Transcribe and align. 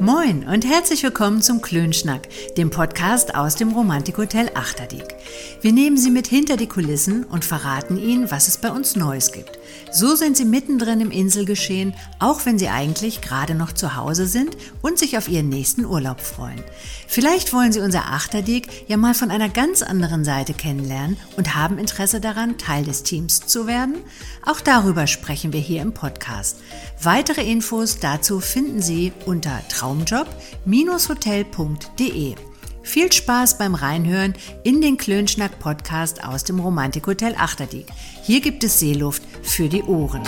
Moin 0.00 0.44
und 0.52 0.64
herzlich 0.66 1.04
willkommen 1.04 1.40
zum 1.40 1.62
Klönschnack, 1.62 2.22
dem 2.56 2.70
Podcast 2.70 3.36
aus 3.36 3.54
dem 3.54 3.70
Romantikhotel 3.70 4.50
Achterdiek. 4.54 5.04
Wir 5.60 5.72
nehmen 5.72 5.96
Sie 5.96 6.10
mit 6.10 6.26
hinter 6.26 6.56
die 6.56 6.66
Kulissen 6.66 7.22
und 7.22 7.44
verraten 7.44 7.96
Ihnen, 7.96 8.28
was 8.32 8.48
es 8.48 8.56
bei 8.56 8.72
uns 8.72 8.96
Neues 8.96 9.30
gibt. 9.30 9.57
So 9.90 10.14
sind 10.16 10.36
Sie 10.36 10.44
mittendrin 10.44 11.00
im 11.00 11.10
Inselgeschehen, 11.10 11.94
auch 12.18 12.44
wenn 12.44 12.58
Sie 12.58 12.68
eigentlich 12.68 13.22
gerade 13.22 13.54
noch 13.54 13.72
zu 13.72 13.96
Hause 13.96 14.26
sind 14.26 14.56
und 14.82 14.98
sich 14.98 15.16
auf 15.16 15.28
Ihren 15.28 15.48
nächsten 15.48 15.84
Urlaub 15.84 16.20
freuen. 16.20 16.62
Vielleicht 17.06 17.52
wollen 17.52 17.70
Sie 17.72 17.78
unser 17.80 18.06
Achterdiek 18.06 18.68
ja 18.88 18.96
mal 18.96 19.14
von 19.14 19.30
einer 19.30 19.48
ganz 19.48 19.82
anderen 19.82 20.24
Seite 20.24 20.52
kennenlernen 20.52 21.16
und 21.36 21.54
haben 21.54 21.78
Interesse 21.78 22.20
daran, 22.20 22.58
Teil 22.58 22.84
des 22.84 23.02
Teams 23.02 23.46
zu 23.46 23.66
werden? 23.66 23.96
Auch 24.44 24.60
darüber 24.60 25.06
sprechen 25.06 25.52
wir 25.52 25.60
hier 25.60 25.82
im 25.82 25.94
Podcast. 25.94 26.58
Weitere 27.02 27.50
Infos 27.50 27.98
dazu 27.98 28.40
finden 28.40 28.82
Sie 28.82 29.12
unter 29.26 29.60
traumjob-hotel.de. 29.68 32.47
Viel 32.88 33.12
Spaß 33.12 33.58
beim 33.58 33.74
Reinhören 33.74 34.32
in 34.64 34.80
den 34.80 34.96
Klönschnack 34.96 35.58
Podcast 35.58 36.24
aus 36.24 36.44
dem 36.44 36.58
Romantikhotel 36.58 37.34
Achterdiek. 37.36 37.86
Hier 38.22 38.40
gibt 38.40 38.64
es 38.64 38.80
Seeluft 38.80 39.22
für 39.42 39.68
die 39.68 39.82
Ohren. 39.82 40.22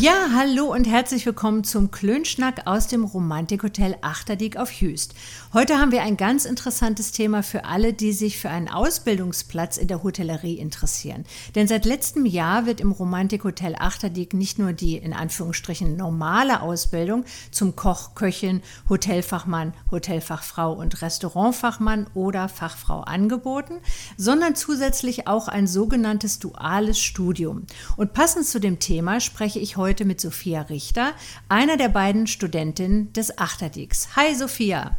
Ja, 0.00 0.30
hallo 0.34 0.72
und 0.72 0.88
herzlich 0.88 1.24
willkommen 1.24 1.62
zum 1.62 1.92
Klönschnack 1.92 2.66
aus 2.66 2.88
dem 2.88 3.04
Romantikhotel 3.04 3.94
Achterdiek 4.00 4.56
auf 4.56 4.68
Hüst. 4.80 5.14
Heute 5.52 5.78
haben 5.78 5.92
wir 5.92 6.02
ein 6.02 6.16
ganz 6.16 6.46
interessantes 6.46 7.12
Thema 7.12 7.44
für 7.44 7.64
alle, 7.64 7.92
die 7.92 8.12
sich 8.12 8.40
für 8.40 8.50
einen 8.50 8.68
Ausbildungsplatz 8.68 9.76
in 9.76 9.86
der 9.86 10.02
Hotellerie 10.02 10.58
interessieren. 10.58 11.24
Denn 11.54 11.68
seit 11.68 11.84
letztem 11.84 12.26
Jahr 12.26 12.66
wird 12.66 12.80
im 12.80 12.90
Romantikhotel 12.90 13.76
Achterdiek 13.78 14.34
nicht 14.34 14.58
nur 14.58 14.72
die 14.72 14.96
in 14.96 15.12
Anführungsstrichen 15.12 15.96
normale 15.96 16.60
Ausbildung 16.62 17.24
zum 17.52 17.76
Koch, 17.76 18.16
Köchin, 18.16 18.62
Hotelfachmann, 18.88 19.74
Hotelfachfrau 19.92 20.72
und 20.72 21.02
Restaurantfachmann 21.02 22.08
oder 22.14 22.48
Fachfrau 22.48 23.02
angeboten, 23.02 23.74
sondern 24.16 24.56
zusätzlich 24.56 25.28
auch 25.28 25.46
ein 25.46 25.68
sogenanntes 25.68 26.40
duales 26.40 26.98
Studium. 26.98 27.62
Und 27.96 28.12
passend 28.12 28.46
zu 28.46 28.58
dem 28.58 28.80
Thema 28.80 29.20
spreche 29.20 29.60
ich 29.60 29.76
heute 29.76 29.83
heute 29.84 30.06
mit 30.06 30.18
Sophia 30.18 30.62
Richter, 30.62 31.12
einer 31.50 31.76
der 31.76 31.90
beiden 31.90 32.26
Studentinnen 32.26 33.12
des 33.12 33.36
Achterdieks. 33.36 34.16
Hi 34.16 34.34
Sophia. 34.34 34.96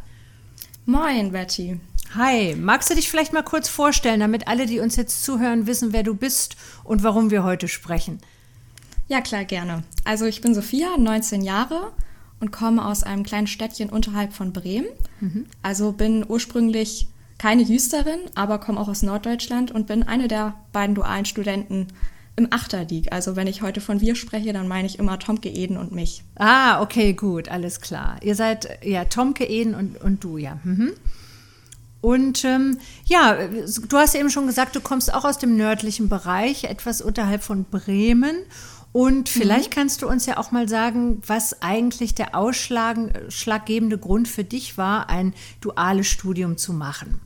Moin 0.84 1.32
Betty. 1.32 1.80
Hi, 2.14 2.54
magst 2.54 2.88
du 2.88 2.94
dich 2.94 3.10
vielleicht 3.10 3.32
mal 3.32 3.42
kurz 3.42 3.68
vorstellen, 3.68 4.20
damit 4.20 4.46
alle, 4.46 4.64
die 4.64 4.78
uns 4.78 4.94
jetzt 4.94 5.24
zuhören, 5.24 5.66
wissen, 5.66 5.92
wer 5.92 6.04
du 6.04 6.14
bist 6.14 6.56
und 6.84 7.02
warum 7.02 7.32
wir 7.32 7.42
heute 7.42 7.66
sprechen? 7.66 8.20
Ja, 9.08 9.20
klar, 9.22 9.44
gerne. 9.44 9.82
Also 10.04 10.24
ich 10.24 10.40
bin 10.40 10.54
Sophia, 10.54 10.96
19 10.96 11.42
Jahre 11.42 11.90
und 12.38 12.52
komme 12.52 12.84
aus 12.84 13.02
einem 13.02 13.24
kleinen 13.24 13.48
Städtchen 13.48 13.90
unterhalb 13.90 14.34
von 14.34 14.52
Bremen. 14.52 14.86
Mhm. 15.18 15.46
Also 15.62 15.90
bin 15.90 16.24
ursprünglich 16.28 17.08
keine 17.38 17.62
Jüsterin, 17.62 18.20
aber 18.36 18.60
komme 18.60 18.78
auch 18.78 18.86
aus 18.86 19.02
Norddeutschland 19.02 19.72
und 19.72 19.88
bin 19.88 20.04
eine 20.04 20.28
der 20.28 20.54
beiden 20.70 20.94
dualen 20.94 21.24
Studenten 21.24 21.88
im 22.36 22.52
Achterdiek. 22.52 23.12
Also 23.12 23.34
wenn 23.34 23.46
ich 23.46 23.62
heute 23.62 23.80
von 23.80 24.00
wir 24.00 24.14
spreche, 24.14 24.52
dann 24.52 24.68
meine 24.68 24.86
ich 24.86 24.98
immer 24.98 25.18
Tomke 25.18 25.48
Eden 25.48 25.78
und 25.78 25.92
mich. 25.92 26.22
Ah, 26.36 26.82
okay, 26.82 27.14
gut, 27.14 27.48
alles 27.48 27.80
klar. 27.80 28.18
Ihr 28.22 28.34
seid 28.34 28.78
ja 28.84 29.06
Tomke 29.06 29.44
Eden 29.44 29.74
und, 29.74 30.00
und 30.00 30.22
du, 30.22 30.36
ja. 30.36 30.58
Mhm. 30.62 30.92
Und 32.02 32.44
ähm, 32.44 32.78
ja, 33.04 33.36
du 33.88 33.96
hast 33.96 34.14
eben 34.14 34.30
schon 34.30 34.46
gesagt, 34.46 34.76
du 34.76 34.80
kommst 34.80 35.12
auch 35.12 35.24
aus 35.24 35.38
dem 35.38 35.56
nördlichen 35.56 36.08
Bereich, 36.08 36.64
etwas 36.64 37.00
unterhalb 37.00 37.42
von 37.42 37.64
Bremen. 37.64 38.36
Und 38.92 39.28
vielleicht 39.28 39.70
mhm. 39.70 39.74
kannst 39.74 40.02
du 40.02 40.08
uns 40.08 40.26
ja 40.26 40.36
auch 40.36 40.52
mal 40.52 40.68
sagen, 40.68 41.22
was 41.26 41.62
eigentlich 41.62 42.14
der 42.14 42.34
ausschlaggebende 42.34 43.98
Grund 43.98 44.28
für 44.28 44.44
dich 44.44 44.78
war, 44.78 45.08
ein 45.08 45.34
duales 45.60 46.06
Studium 46.06 46.58
zu 46.58 46.72
machen. 46.72 47.20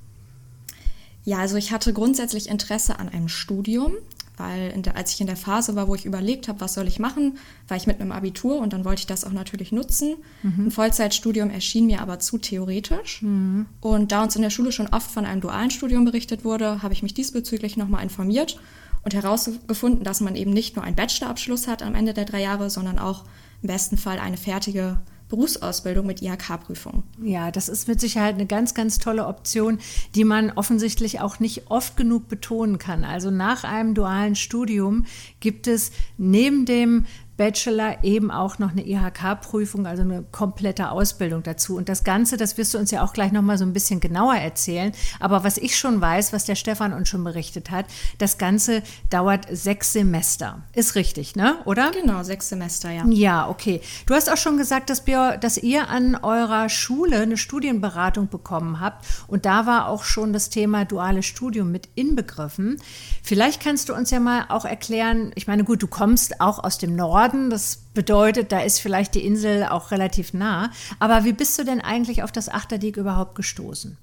Ja, 1.25 1.39
also 1.39 1.57
ich 1.57 1.73
hatte 1.73 1.93
grundsätzlich 1.93 2.49
Interesse 2.49 2.99
an 2.99 3.09
einem 3.09 3.29
Studium 3.29 3.93
weil 4.41 4.73
der, 4.83 4.97
als 4.97 5.13
ich 5.13 5.21
in 5.21 5.27
der 5.27 5.37
Phase 5.37 5.77
war, 5.77 5.87
wo 5.87 5.95
ich 5.95 6.07
überlegt 6.07 6.49
habe, 6.49 6.61
was 6.61 6.75
soll 6.75 6.89
ich 6.89 6.99
machen, 6.99 7.39
war 7.69 7.77
ich 7.77 7.87
mit 7.87 8.01
einem 8.01 8.11
Abitur 8.11 8.59
und 8.59 8.73
dann 8.73 8.85
wollte 8.85 9.01
ich 9.01 9.07
das 9.07 9.25
auch 9.25 9.33
natürlich 9.33 9.71
nutzen. 9.71 10.17
Mhm. 10.43 10.67
Ein 10.67 10.71
Vollzeitstudium 10.71 11.51
erschien 11.51 11.87
mir 11.87 12.01
aber 12.01 12.19
zu 12.19 12.39
theoretisch. 12.39 13.23
Mhm. 13.23 13.67
Und 13.81 14.13
da 14.13 14.23
uns 14.23 14.37
in 14.37 14.43
der 14.43 14.51
Schule 14.51 14.73
schon 14.73 14.89
oft 14.89 15.11
von 15.11 15.27
einem 15.27 15.41
dualen 15.41 15.71
Studium 15.71 16.05
berichtet 16.05 16.45
wurde, 16.45 16.83
habe 16.83 16.95
ich 16.95 17.03
mich 17.03 17.15
diesbezüglich 17.15 17.77
nochmal 17.77 18.03
informiert 18.03 18.59
und 19.05 19.15
herausgefunden, 19.15 20.05
dass 20.05 20.21
man 20.21 20.35
eben 20.35 20.53
nicht 20.53 20.77
nur 20.77 20.85
einen 20.85 20.97
Bachelorabschluss 20.97 21.69
hat 21.69 21.83
am 21.83 21.95
Ende 21.95 22.15
der 22.15 22.25
drei 22.25 22.41
Jahre, 22.41 22.71
sondern 22.71 22.99
auch 22.99 23.25
im 23.63 23.69
besten 23.69 23.99
Fall 23.99 24.19
eine 24.19 24.39
fertige 24.39 24.99
Berufsausbildung 25.31 26.07
mit 26.07 26.21
IHK-Prüfung. 26.21 27.05
Ja, 27.23 27.51
das 27.51 27.71
ist 27.71 27.89
mit 27.89 28.01
Sicherheit 28.01 28.35
eine 28.35 28.47
ganz, 28.47 28.75
ganz 28.75 28.99
tolle 28.99 29.27
Option, 29.27 29.79
die 30.15 30.25
man 30.25 30.51
offensichtlich 30.51 31.21
auch 31.21 31.41
nicht 31.41 31.71
oft 31.71 31.97
genug 31.97 32.29
betonen 32.29 32.77
kann. 32.79 33.05
Also 33.05 33.31
nach 33.31 33.65
einem 33.65 33.95
dualen 33.95 34.37
Studium 34.37 35.07
gibt 35.41 35.67
es 35.67 35.93
neben 36.19 36.67
dem 36.67 37.07
Bachelor 37.41 38.05
eben 38.05 38.31
auch 38.31 38.59
noch 38.59 38.73
eine 38.73 38.87
IHK-Prüfung, 38.87 39.87
also 39.87 40.03
eine 40.03 40.23
komplette 40.31 40.91
Ausbildung 40.91 41.43
dazu. 41.43 41.75
Und 41.75 41.89
das 41.89 42.05
Ganze, 42.05 42.37
das 42.37 42.59
wirst 42.59 42.75
du 42.75 42.79
uns 42.79 42.91
ja 42.91 43.03
auch 43.03 43.15
gleich 43.15 43.33
noch 43.33 43.41
mal 43.41 43.57
so 43.57 43.65
ein 43.65 43.73
bisschen 43.73 43.99
genauer 43.99 44.35
erzählen. 44.35 44.93
Aber 45.21 45.43
was 45.43 45.57
ich 45.57 45.79
schon 45.79 46.03
weiß, 46.03 46.35
was 46.35 46.45
der 46.45 46.55
Stefan 46.55 46.93
uns 46.93 47.09
schon 47.09 47.25
berichtet 47.25 47.71
hat, 47.71 47.87
das 48.19 48.37
Ganze 48.37 48.83
dauert 49.09 49.47
sechs 49.51 49.95
Semester. 49.95 50.65
Ist 50.75 50.97
richtig, 50.97 51.35
ne? 51.35 51.57
Oder? 51.65 51.93
Genau, 51.93 52.23
sechs 52.25 52.51
Semester, 52.51 52.91
ja. 52.91 53.07
Ja, 53.07 53.49
okay. 53.49 53.81
Du 54.05 54.13
hast 54.13 54.31
auch 54.31 54.37
schon 54.37 54.59
gesagt, 54.59 54.91
dass, 54.91 55.07
wir, 55.07 55.39
dass 55.39 55.57
ihr 55.57 55.89
an 55.89 56.17
eurer 56.17 56.69
Schule 56.69 57.21
eine 57.21 57.39
Studienberatung 57.39 58.29
bekommen 58.29 58.81
habt. 58.81 59.07
Und 59.29 59.47
da 59.47 59.65
war 59.65 59.89
auch 59.89 60.05
schon 60.05 60.35
das 60.35 60.51
Thema 60.51 60.85
duales 60.85 61.25
Studium 61.25 61.73
mit 61.73 61.89
inbegriffen. 61.95 62.77
Vielleicht 63.23 63.63
kannst 63.63 63.89
du 63.89 63.95
uns 63.95 64.11
ja 64.11 64.21
mal 64.21 64.45
auch 64.51 64.67
erklären, 64.67 65.33
ich 65.37 65.47
meine, 65.47 65.65
gut, 65.65 65.83
du 65.83 65.87
kommst 65.87 66.43
auch 66.43 66.63
aus 66.63 66.77
dem 66.77 66.95
Norden 66.95 67.30
Norden. 67.33 67.51
Das 67.51 67.77
bedeutet, 67.95 68.53
da 68.53 68.61
ist 68.61 68.81
vielleicht 68.81 69.15
die 69.15 69.25
Insel 69.25 69.65
auch 69.65 69.91
relativ 69.91 70.33
nah. 70.33 70.71
Aber 70.99 71.25
wie 71.25 71.33
bist 71.33 71.59
du 71.59 71.65
denn 71.65 71.81
eigentlich 71.81 72.23
auf 72.23 72.33
das 72.33 72.49
Achterdiek 72.49 72.97
überhaupt 72.97 73.35
gestoßen? 73.35 73.97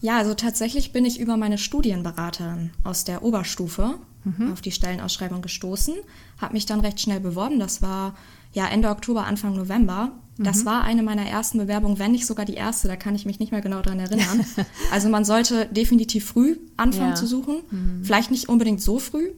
Ja, 0.00 0.18
also 0.18 0.34
tatsächlich 0.34 0.92
bin 0.92 1.04
ich 1.04 1.20
über 1.20 1.36
meine 1.36 1.58
Studienberaterin 1.58 2.72
aus 2.82 3.04
der 3.04 3.22
Oberstufe 3.22 3.98
mhm. 4.24 4.52
auf 4.52 4.60
die 4.60 4.72
Stellenausschreibung 4.72 5.42
gestoßen, 5.42 5.94
habe 6.40 6.54
mich 6.54 6.66
dann 6.66 6.80
recht 6.80 7.00
schnell 7.00 7.20
beworben. 7.20 7.60
Das 7.60 7.82
war 7.82 8.16
ja 8.52 8.66
Ende 8.66 8.88
Oktober, 8.88 9.26
Anfang 9.26 9.54
November. 9.54 10.10
Das 10.38 10.62
mhm. 10.62 10.66
war 10.66 10.82
eine 10.82 11.02
meiner 11.02 11.26
ersten 11.26 11.58
Bewerbungen, 11.58 11.98
wenn 11.98 12.12
nicht 12.12 12.26
sogar 12.26 12.44
die 12.44 12.54
erste, 12.54 12.88
da 12.88 12.96
kann 12.96 13.14
ich 13.14 13.26
mich 13.26 13.38
nicht 13.38 13.52
mehr 13.52 13.60
genau 13.60 13.80
daran 13.80 14.00
erinnern. 14.00 14.44
also 14.90 15.08
man 15.08 15.24
sollte 15.24 15.66
definitiv 15.66 16.26
früh 16.26 16.56
anfangen 16.76 17.10
ja. 17.10 17.14
zu 17.14 17.26
suchen. 17.26 17.58
Mhm. 17.70 18.04
Vielleicht 18.04 18.30
nicht 18.30 18.48
unbedingt 18.48 18.80
so 18.80 18.98
früh, 18.98 19.30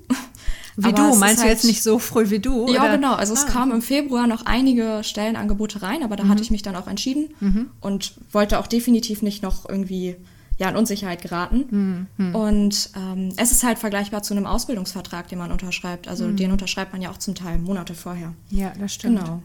wie 0.77 0.87
Aber 0.87 1.11
du, 1.11 1.17
meinst 1.17 1.43
du 1.43 1.47
jetzt 1.47 1.63
halt 1.63 1.65
nicht 1.65 1.83
so 1.83 1.99
früh 1.99 2.31
wie 2.31 2.41
du? 2.41 2.67
Ja, 2.69 2.83
oder? 2.83 2.97
genau. 2.97 3.15
Also 3.15 3.35
ah. 3.35 3.37
es 3.37 3.47
kamen 3.47 3.73
im 3.73 3.83
Februar 3.83 4.27
noch 4.27 4.45
einige 4.47 5.01
Stellenangebote 5.03 5.83
rein, 5.83 6.03
aber 6.03 6.17
da 6.17 6.25
mhm. 6.25 6.31
hatte 6.31 6.43
ich 6.43 6.51
mich 6.51 6.63
dann 6.63 6.77
auch 6.77 6.89
entschieden 6.89 7.35
mhm. 7.41 7.71
und 7.81 8.15
wollte 8.33 8.59
auch 8.59 8.67
definitiv 8.67 9.23
nicht 9.23 9.43
noch 9.43 9.69
irgendwie 9.69 10.17
ja, 10.59 10.69
in 10.69 10.77
Unsicherheit 10.77 11.23
geraten. 11.23 12.09
Mhm. 12.17 12.35
Und 12.35 12.91
ähm, 12.97 13.31
es 13.37 13.53
ist 13.53 13.65
halt 13.65 13.79
vergleichbar 13.79 14.23
zu 14.23 14.35
einem 14.35 14.47
Ausbildungsvertrag, 14.47 15.29
den 15.29 15.39
man 15.39 15.53
unterschreibt. 15.53 16.09
Also 16.09 16.27
mhm. 16.27 16.37
den 16.37 16.53
unterschreibt 16.53 16.93
man 16.93 17.03
ja 17.03 17.11
auch 17.11 17.19
zum 17.19 17.35
Teil 17.35 17.59
Monate 17.59 17.95
vorher. 17.95 18.35
Ja, 18.51 18.73
das 18.79 18.95
stimmt. 18.95 19.21
Genau. 19.21 19.43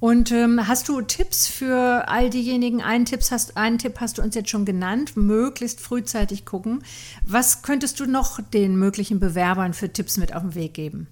Und 0.00 0.30
ähm, 0.30 0.68
hast 0.68 0.88
du 0.88 1.00
Tipps 1.00 1.48
für 1.48 2.06
all 2.08 2.30
diejenigen? 2.30 2.82
Einen, 2.82 3.04
Tipps 3.04 3.32
hast, 3.32 3.56
einen 3.56 3.78
Tipp 3.78 3.96
hast 3.98 4.18
du 4.18 4.22
uns 4.22 4.36
jetzt 4.36 4.50
schon 4.50 4.64
genannt, 4.64 5.16
möglichst 5.16 5.80
frühzeitig 5.80 6.44
gucken. 6.44 6.84
Was 7.26 7.62
könntest 7.62 7.98
du 7.98 8.06
noch 8.06 8.40
den 8.40 8.76
möglichen 8.76 9.18
Bewerbern 9.18 9.74
für 9.74 9.92
Tipps 9.92 10.16
mit 10.16 10.34
auf 10.34 10.42
den 10.42 10.54
Weg 10.54 10.74
geben? 10.74 11.08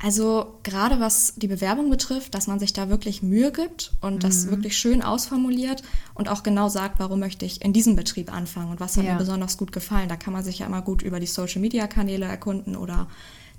Also 0.00 0.58
gerade 0.62 1.00
was 1.00 1.34
die 1.36 1.48
Bewerbung 1.48 1.90
betrifft, 1.90 2.34
dass 2.34 2.46
man 2.46 2.58
sich 2.60 2.72
da 2.72 2.90
wirklich 2.90 3.22
Mühe 3.22 3.50
gibt 3.50 3.92
und 4.00 4.14
mhm. 4.16 4.18
das 4.20 4.48
wirklich 4.48 4.76
schön 4.76 5.02
ausformuliert 5.02 5.82
und 6.14 6.28
auch 6.28 6.42
genau 6.42 6.68
sagt, 6.68 6.98
warum 7.00 7.18
möchte 7.18 7.46
ich 7.46 7.64
in 7.64 7.72
diesem 7.72 7.96
Betrieb 7.96 8.32
anfangen 8.32 8.70
und 8.70 8.78
was 8.78 8.96
hat 8.96 9.04
ja. 9.04 9.14
mir 9.14 9.18
besonders 9.18 9.56
gut 9.56 9.72
gefallen. 9.72 10.08
Da 10.08 10.16
kann 10.16 10.34
man 10.34 10.44
sich 10.44 10.58
ja 10.60 10.66
immer 10.66 10.82
gut 10.82 11.02
über 11.02 11.18
die 11.18 11.26
Social-Media-Kanäle 11.26 12.26
erkunden 12.26 12.76
oder 12.76 13.08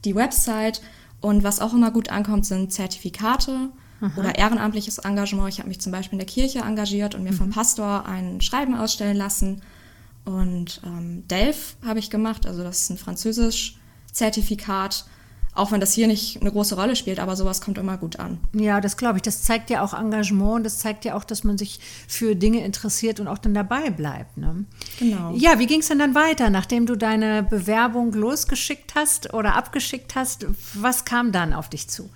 die 0.06 0.16
Website. 0.16 0.82
Und 1.20 1.44
was 1.44 1.60
auch 1.60 1.74
immer 1.74 1.90
gut 1.90 2.10
ankommt, 2.10 2.46
sind 2.46 2.72
Zertifikate 2.72 3.72
Aha. 4.00 4.20
oder 4.20 4.36
ehrenamtliches 4.36 5.00
Engagement. 5.00 5.50
Ich 5.50 5.58
habe 5.60 5.70
mich 5.70 5.82
zum 5.82 5.92
Beispiel 5.92 6.14
in 6.14 6.20
der 6.20 6.28
Kirche 6.28 6.60
engagiert 6.60 7.16
und 7.16 7.24
mir 7.24 7.32
mhm. 7.32 7.38
vom 7.38 7.50
Pastor 7.50 8.06
ein 8.06 8.42
Schreiben 8.42 8.76
ausstellen 8.76 9.18
lassen. 9.18 9.62
Und 10.26 10.82
ähm, 10.86 11.28
DELF 11.28 11.78
habe 11.86 12.00
ich 12.00 12.10
gemacht, 12.10 12.46
also 12.46 12.64
das 12.64 12.82
ist 12.82 12.90
ein 12.90 12.98
Französisch-Zertifikat. 12.98 15.06
auch 15.58 15.72
wenn 15.72 15.80
das 15.80 15.94
hier 15.94 16.08
nicht 16.08 16.40
eine 16.40 16.52
große 16.52 16.76
Rolle 16.76 16.96
spielt, 16.96 17.20
aber 17.20 17.36
sowas 17.36 17.62
kommt 17.62 17.80
immer 17.80 17.98
gut 17.98 18.20
an. 18.20 18.38
Ja, 18.54 18.80
das 18.80 18.98
glaube 18.98 19.18
ich. 19.18 19.24
Das 19.24 19.42
zeigt 19.42 19.72
ja 19.72 19.84
auch 19.84 19.94
Engagement, 19.94 20.66
das 20.66 20.78
zeigt 20.78 21.04
ja 21.04 21.16
auch, 21.16 21.24
dass 21.24 21.44
man 21.44 21.58
sich 21.58 21.80
für 22.08 22.36
Dinge 22.36 22.64
interessiert 22.64 23.20
und 23.20 23.28
auch 23.28 23.40
dann 23.40 23.56
dabei 23.56 23.90
bleibt. 23.90 24.38
Ne? 24.38 24.66
Genau. 25.00 25.34
Ja, 25.36 25.58
wie 25.58 25.66
ging 25.66 25.80
es 25.80 25.88
denn 25.88 26.00
dann 26.00 26.14
weiter, 26.14 26.52
nachdem 26.52 26.86
du 26.86 26.96
deine 26.96 27.42
Bewerbung 27.42 28.14
losgeschickt 28.14 28.94
hast 28.94 29.34
oder 29.34 29.56
abgeschickt 29.56 30.14
hast? 30.14 30.46
Was 30.76 31.06
kam 31.06 31.32
dann 31.32 31.54
auf 31.54 31.70
dich 31.70 31.90
zu? 31.90 32.10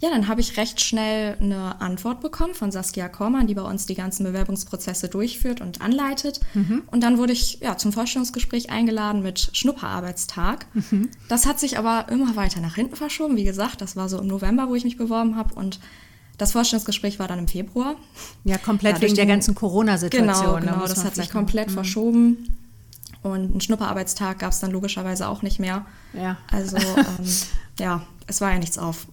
Ja, 0.00 0.10
dann 0.10 0.28
habe 0.28 0.42
ich 0.42 0.58
recht 0.58 0.80
schnell 0.80 1.38
eine 1.40 1.80
Antwort 1.80 2.20
bekommen 2.20 2.54
von 2.54 2.70
Saskia 2.70 3.08
Kormann, 3.08 3.46
die 3.46 3.54
bei 3.54 3.62
uns 3.62 3.86
die 3.86 3.94
ganzen 3.94 4.24
Bewerbungsprozesse 4.24 5.08
durchführt 5.08 5.62
und 5.62 5.80
anleitet. 5.80 6.40
Mhm. 6.52 6.82
Und 6.90 7.02
dann 7.02 7.16
wurde 7.16 7.32
ich 7.32 7.60
ja, 7.60 7.78
zum 7.78 7.92
Vorstellungsgespräch 7.92 8.68
eingeladen 8.68 9.22
mit 9.22 9.50
Schnupperarbeitstag. 9.54 10.66
Mhm. 10.74 11.10
Das 11.28 11.46
hat 11.46 11.58
sich 11.58 11.78
aber 11.78 12.08
immer 12.10 12.36
weiter 12.36 12.60
nach 12.60 12.74
hinten 12.74 12.96
verschoben. 12.96 13.36
Wie 13.36 13.44
gesagt, 13.44 13.80
das 13.80 13.96
war 13.96 14.10
so 14.10 14.18
im 14.18 14.26
November, 14.26 14.68
wo 14.68 14.74
ich 14.74 14.84
mich 14.84 14.98
beworben 14.98 15.34
habe. 15.34 15.54
Und 15.54 15.80
das 16.36 16.52
Vorstellungsgespräch 16.52 17.18
war 17.18 17.28
dann 17.28 17.38
im 17.38 17.48
Februar. 17.48 17.96
Ja, 18.44 18.58
komplett 18.58 18.96
ja, 18.96 19.02
wegen 19.02 19.14
den, 19.14 19.16
der 19.16 19.34
ganzen 19.34 19.54
Corona-Situation. 19.54 20.60
Genau, 20.60 20.72
genau 20.74 20.86
das 20.86 21.04
hat 21.04 21.14
sich 21.14 21.30
komplett 21.30 21.68
mhm. 21.68 21.74
verschoben. 21.74 22.56
Und 23.22 23.50
einen 23.50 23.60
Schnupperarbeitstag 23.60 24.40
gab 24.40 24.52
es 24.52 24.60
dann 24.60 24.70
logischerweise 24.70 25.26
auch 25.28 25.42
nicht 25.42 25.58
mehr. 25.58 25.86
Ja. 26.12 26.36
Also, 26.50 26.76
ähm, 26.76 27.26
ja, 27.80 28.02
es 28.26 28.40
war 28.40 28.52
ja 28.52 28.58
nichts 28.58 28.78
auf. 28.78 29.06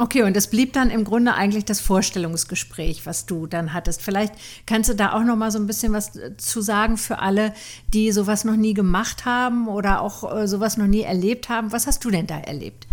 Okay, 0.00 0.22
und 0.22 0.36
es 0.36 0.46
blieb 0.46 0.74
dann 0.74 0.90
im 0.90 1.02
Grunde 1.02 1.34
eigentlich 1.34 1.64
das 1.64 1.80
Vorstellungsgespräch, 1.80 3.04
was 3.04 3.26
du 3.26 3.48
dann 3.48 3.72
hattest. 3.74 4.00
Vielleicht 4.00 4.32
kannst 4.64 4.88
du 4.88 4.94
da 4.94 5.12
auch 5.12 5.24
noch 5.24 5.34
mal 5.34 5.50
so 5.50 5.58
ein 5.58 5.66
bisschen 5.66 5.92
was 5.92 6.14
äh, 6.14 6.36
zu 6.36 6.60
sagen 6.60 6.96
für 6.96 7.18
alle, 7.18 7.52
die 7.92 8.12
sowas 8.12 8.44
noch 8.44 8.54
nie 8.54 8.74
gemacht 8.74 9.24
haben 9.24 9.66
oder 9.66 10.00
auch 10.00 10.32
äh, 10.32 10.46
sowas 10.46 10.76
noch 10.76 10.86
nie 10.86 11.02
erlebt 11.02 11.48
haben. 11.48 11.72
Was 11.72 11.88
hast 11.88 12.04
du 12.04 12.10
denn 12.10 12.28
da 12.28 12.38
erlebt? 12.38 12.86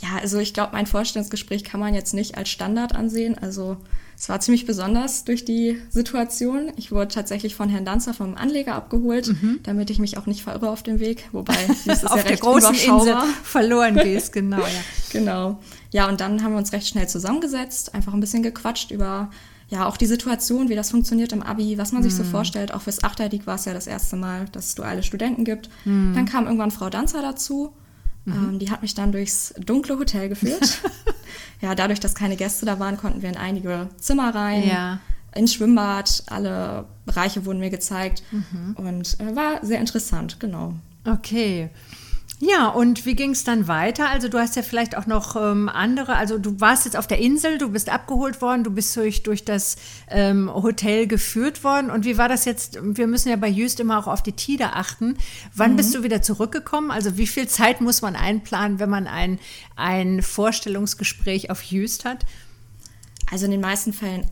Ja, 0.00 0.20
also 0.22 0.38
ich 0.38 0.54
glaube, 0.54 0.70
mein 0.72 0.86
Vorstellungsgespräch 0.86 1.64
kann 1.64 1.80
man 1.80 1.92
jetzt 1.92 2.14
nicht 2.14 2.38
als 2.38 2.48
Standard 2.48 2.94
ansehen. 2.94 3.36
Also 3.36 3.78
es 4.16 4.28
war 4.28 4.38
ziemlich 4.38 4.66
besonders 4.66 5.24
durch 5.24 5.44
die 5.44 5.82
Situation. 5.90 6.72
Ich 6.76 6.92
wurde 6.92 7.08
tatsächlich 7.08 7.56
von 7.56 7.68
Herrn 7.68 7.84
Danzer 7.84 8.14
vom 8.14 8.36
Anleger 8.36 8.76
abgeholt, 8.76 9.28
mhm. 9.28 9.58
damit 9.64 9.90
ich 9.90 9.98
mich 9.98 10.16
auch 10.16 10.26
nicht 10.26 10.42
verirre 10.42 10.70
auf 10.70 10.84
dem 10.84 11.00
Weg. 11.00 11.28
Wobei 11.32 11.56
es 11.86 12.04
auf 12.04 12.18
ja 12.18 12.22
der 12.22 12.36
großen 12.36 12.74
Insel 12.74 13.16
verloren 13.42 13.96
gehst, 13.96 14.32
genau. 14.32 14.58
Ja. 14.58 14.82
genau. 15.10 15.60
Ja, 15.90 16.08
und 16.08 16.20
dann 16.20 16.42
haben 16.42 16.52
wir 16.52 16.58
uns 16.58 16.72
recht 16.72 16.86
schnell 16.86 17.08
zusammengesetzt, 17.08 17.94
einfach 17.94 18.12
ein 18.12 18.20
bisschen 18.20 18.42
gequatscht 18.42 18.90
über 18.90 19.30
ja 19.70 19.86
auch 19.86 19.96
die 19.96 20.06
Situation, 20.06 20.68
wie 20.68 20.74
das 20.74 20.90
funktioniert 20.90 21.32
im 21.32 21.42
Abi, 21.42 21.76
was 21.76 21.92
man 21.92 22.02
sich 22.02 22.14
so 22.14 22.22
mhm. 22.22 22.28
vorstellt. 22.28 22.72
Auch 22.72 22.82
fürs 22.82 23.04
Achterdig 23.04 23.46
war 23.46 23.56
es 23.56 23.66
ja 23.66 23.74
das 23.74 23.86
erste 23.86 24.16
Mal, 24.16 24.46
dass 24.52 24.66
es 24.66 24.74
duale 24.74 25.02
Studenten 25.02 25.44
gibt. 25.44 25.68
Mhm. 25.84 26.14
Dann 26.14 26.24
kam 26.24 26.46
irgendwann 26.46 26.70
Frau 26.70 26.88
Danzer 26.88 27.20
dazu. 27.20 27.74
Mhm. 28.24 28.32
Ähm, 28.32 28.58
die 28.58 28.70
hat 28.70 28.82
mich 28.82 28.94
dann 28.94 29.12
durchs 29.12 29.54
dunkle 29.58 29.98
Hotel 29.98 30.28
geführt. 30.28 30.80
ja, 31.60 31.74
dadurch, 31.74 32.00
dass 32.00 32.14
keine 32.14 32.36
Gäste 32.36 32.64
da 32.64 32.78
waren, 32.78 32.96
konnten 32.96 33.20
wir 33.20 33.28
in 33.28 33.36
einige 33.36 33.88
Zimmer 33.98 34.34
rein. 34.34 34.66
Ja. 34.66 35.00
Ins 35.34 35.54
Schwimmbad, 35.54 36.24
alle 36.28 36.86
Bereiche 37.04 37.44
wurden 37.44 37.60
mir 37.60 37.70
gezeigt 37.70 38.22
mhm. 38.30 38.74
und 38.76 39.20
äh, 39.20 39.36
war 39.36 39.64
sehr 39.64 39.78
interessant, 39.78 40.40
genau. 40.40 40.74
Okay. 41.04 41.68
Ja, 42.40 42.68
und 42.68 43.04
wie 43.04 43.16
ging 43.16 43.32
es 43.32 43.42
dann 43.42 43.66
weiter? 43.66 44.08
Also 44.08 44.28
du 44.28 44.38
hast 44.38 44.54
ja 44.54 44.62
vielleicht 44.62 44.96
auch 44.96 45.06
noch 45.06 45.34
ähm, 45.34 45.68
andere, 45.68 46.14
also 46.14 46.38
du 46.38 46.60
warst 46.60 46.84
jetzt 46.84 46.96
auf 46.96 47.08
der 47.08 47.18
Insel, 47.18 47.58
du 47.58 47.70
bist 47.70 47.88
abgeholt 47.88 48.40
worden, 48.40 48.62
du 48.62 48.70
bist 48.70 48.96
durch, 48.96 49.24
durch 49.24 49.44
das 49.44 49.76
ähm, 50.08 50.48
Hotel 50.52 51.08
geführt 51.08 51.64
worden. 51.64 51.90
Und 51.90 52.04
wie 52.04 52.16
war 52.16 52.28
das 52.28 52.44
jetzt? 52.44 52.78
Wir 52.80 53.08
müssen 53.08 53.30
ja 53.30 53.36
bei 53.36 53.48
Jüst 53.48 53.80
immer 53.80 53.98
auch 53.98 54.06
auf 54.06 54.22
die 54.22 54.32
Tide 54.32 54.74
achten. 54.74 55.16
Wann 55.54 55.72
mhm. 55.72 55.76
bist 55.76 55.94
du 55.96 56.04
wieder 56.04 56.22
zurückgekommen? 56.22 56.92
Also 56.92 57.16
wie 57.16 57.26
viel 57.26 57.48
Zeit 57.48 57.80
muss 57.80 58.02
man 58.02 58.14
einplanen, 58.14 58.78
wenn 58.78 58.90
man 58.90 59.08
ein, 59.08 59.40
ein 59.74 60.22
Vorstellungsgespräch 60.22 61.50
auf 61.50 61.62
Jüst 61.62 62.04
hat? 62.04 62.24
Also 63.32 63.46
in 63.46 63.50
den 63.50 63.60
meisten 63.60 63.92
Fällen 63.92 64.26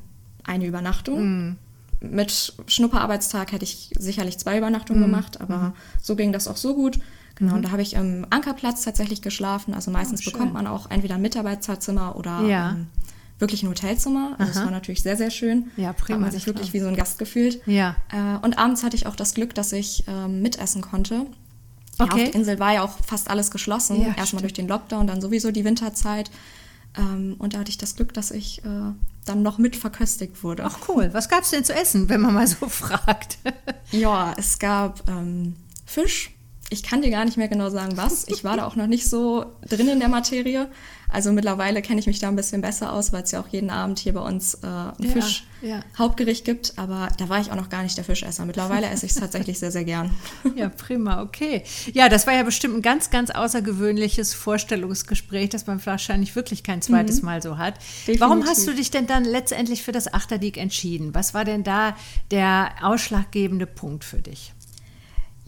eine 0.44 0.66
Übernachtung. 0.66 1.22
Mhm 1.22 1.56
mit 1.98 2.54
Schnupperarbeitstag 2.66 3.52
hätte 3.52 3.64
ich 3.64 3.90
sicherlich 3.98 4.38
zwei 4.38 4.58
Übernachtungen 4.58 5.00
mhm. 5.00 5.06
gemacht, 5.06 5.40
aber 5.40 5.58
mhm. 5.58 5.72
so 6.02 6.14
ging 6.14 6.30
das 6.30 6.46
auch 6.46 6.58
so 6.58 6.74
gut. 6.74 6.98
Genau, 7.36 7.52
mhm. 7.52 7.56
und 7.58 7.62
da 7.64 7.70
habe 7.70 7.82
ich 7.82 7.94
im 7.94 8.26
Ankerplatz 8.30 8.82
tatsächlich 8.82 9.22
geschlafen. 9.22 9.74
Also 9.74 9.90
meistens 9.90 10.26
oh, 10.26 10.30
bekommt 10.30 10.52
man 10.52 10.66
auch 10.66 10.90
entweder 10.90 11.14
ein 11.14 11.22
Mitarbeiterzimmer 11.22 12.16
oder 12.16 12.40
ja. 12.42 12.70
ähm, 12.72 12.88
wirklich 13.38 13.62
ein 13.62 13.68
Hotelzimmer. 13.68 14.34
Also 14.38 14.54
das 14.54 14.64
war 14.64 14.70
natürlich 14.70 15.02
sehr, 15.02 15.16
sehr 15.16 15.30
schön. 15.30 15.70
Ja, 15.76 15.92
prima. 15.92 16.16
Hat 16.16 16.22
man 16.22 16.30
sich 16.32 16.46
wirklich 16.46 16.72
wie 16.72 16.80
so 16.80 16.88
ein 16.88 16.96
Gast 16.96 17.18
gefühlt. 17.18 17.60
Ja. 17.66 17.96
Äh, 18.10 18.44
und 18.44 18.58
abends 18.58 18.82
hatte 18.82 18.96
ich 18.96 19.06
auch 19.06 19.16
das 19.16 19.34
Glück, 19.34 19.54
dass 19.54 19.72
ich 19.72 20.04
ähm, 20.08 20.40
mitessen 20.42 20.80
konnte. 20.80 21.26
Ja, 21.98 22.04
okay. 22.04 22.12
auf 22.12 22.30
der 22.30 22.34
Insel 22.34 22.58
war 22.58 22.72
ja 22.72 22.82
auch 22.82 22.98
fast 23.06 23.28
alles 23.28 23.50
geschlossen. 23.50 24.00
Ja, 24.00 24.14
Erstmal 24.16 24.40
durch 24.40 24.54
den 24.54 24.68
Lockdown, 24.68 25.06
dann 25.06 25.20
sowieso 25.20 25.50
die 25.50 25.64
Winterzeit. 25.64 26.30
Ähm, 26.96 27.36
und 27.38 27.52
da 27.52 27.58
hatte 27.58 27.70
ich 27.70 27.78
das 27.78 27.96
Glück, 27.96 28.14
dass 28.14 28.30
ich 28.30 28.64
äh, 28.64 28.92
dann 29.26 29.42
noch 29.42 29.58
mit 29.58 29.76
verköstigt 29.76 30.42
wurde. 30.42 30.64
Ach 30.64 30.78
cool. 30.88 31.10
Was 31.12 31.28
gab 31.28 31.42
es 31.42 31.50
denn 31.50 31.64
zu 31.64 31.74
essen, 31.74 32.08
wenn 32.08 32.22
man 32.22 32.32
mal 32.32 32.46
so 32.46 32.66
fragt? 32.68 33.38
ja, 33.92 34.34
es 34.38 34.58
gab 34.58 35.06
ähm, 35.08 35.54
Fisch, 35.84 36.30
ich 36.70 36.82
kann 36.82 37.02
dir 37.02 37.10
gar 37.10 37.24
nicht 37.24 37.36
mehr 37.36 37.48
genau 37.48 37.70
sagen, 37.70 37.96
was. 37.96 38.26
Ich 38.28 38.42
war 38.42 38.56
da 38.56 38.66
auch 38.66 38.76
noch 38.76 38.86
nicht 38.86 39.08
so 39.08 39.46
drin 39.68 39.88
in 39.88 40.00
der 40.00 40.08
Materie. 40.08 40.68
Also 41.08 41.32
mittlerweile 41.32 41.82
kenne 41.82 42.00
ich 42.00 42.06
mich 42.06 42.18
da 42.18 42.28
ein 42.28 42.36
bisschen 42.36 42.60
besser 42.60 42.92
aus, 42.92 43.12
weil 43.12 43.22
es 43.22 43.30
ja 43.30 43.40
auch 43.40 43.46
jeden 43.48 43.70
Abend 43.70 44.00
hier 44.00 44.12
bei 44.12 44.20
uns 44.20 44.54
äh, 44.54 44.66
ein 44.66 44.94
ja, 44.98 45.10
Fisch-Hauptgericht 45.10 46.46
ja. 46.46 46.54
gibt. 46.54 46.72
Aber 46.76 47.08
da 47.18 47.28
war 47.28 47.40
ich 47.40 47.52
auch 47.52 47.56
noch 47.56 47.68
gar 47.68 47.84
nicht 47.84 47.96
der 47.96 48.04
Fischesser. 48.04 48.44
Mittlerweile 48.44 48.88
esse 48.88 49.06
ich 49.06 49.12
es 49.12 49.18
tatsächlich 49.18 49.58
sehr, 49.58 49.70
sehr 49.70 49.84
gern. 49.84 50.10
Ja, 50.56 50.70
prima, 50.70 51.22
okay. 51.22 51.64
Ja, 51.92 52.08
das 52.08 52.26
war 52.26 52.32
ja 52.32 52.42
bestimmt 52.42 52.76
ein 52.76 52.82
ganz, 52.82 53.10
ganz 53.10 53.30
außergewöhnliches 53.30 54.32
Vorstellungsgespräch, 54.32 55.50
das 55.50 55.66
man 55.66 55.84
wahrscheinlich 55.84 56.34
wirklich 56.34 56.62
kein 56.62 56.80
zweites 56.80 57.20
mhm. 57.20 57.26
Mal 57.26 57.42
so 57.42 57.58
hat. 57.58 57.76
Definitiv. 57.76 58.20
Warum 58.20 58.44
hast 58.46 58.66
du 58.66 58.72
dich 58.72 58.90
denn 58.90 59.06
dann 59.06 59.24
letztendlich 59.24 59.82
für 59.82 59.92
das 59.92 60.12
Achterdiek 60.12 60.56
entschieden? 60.56 61.14
Was 61.14 61.34
war 61.34 61.44
denn 61.44 61.62
da 61.62 61.94
der 62.30 62.70
ausschlaggebende 62.80 63.66
Punkt 63.66 64.04
für 64.04 64.22
dich? 64.22 64.52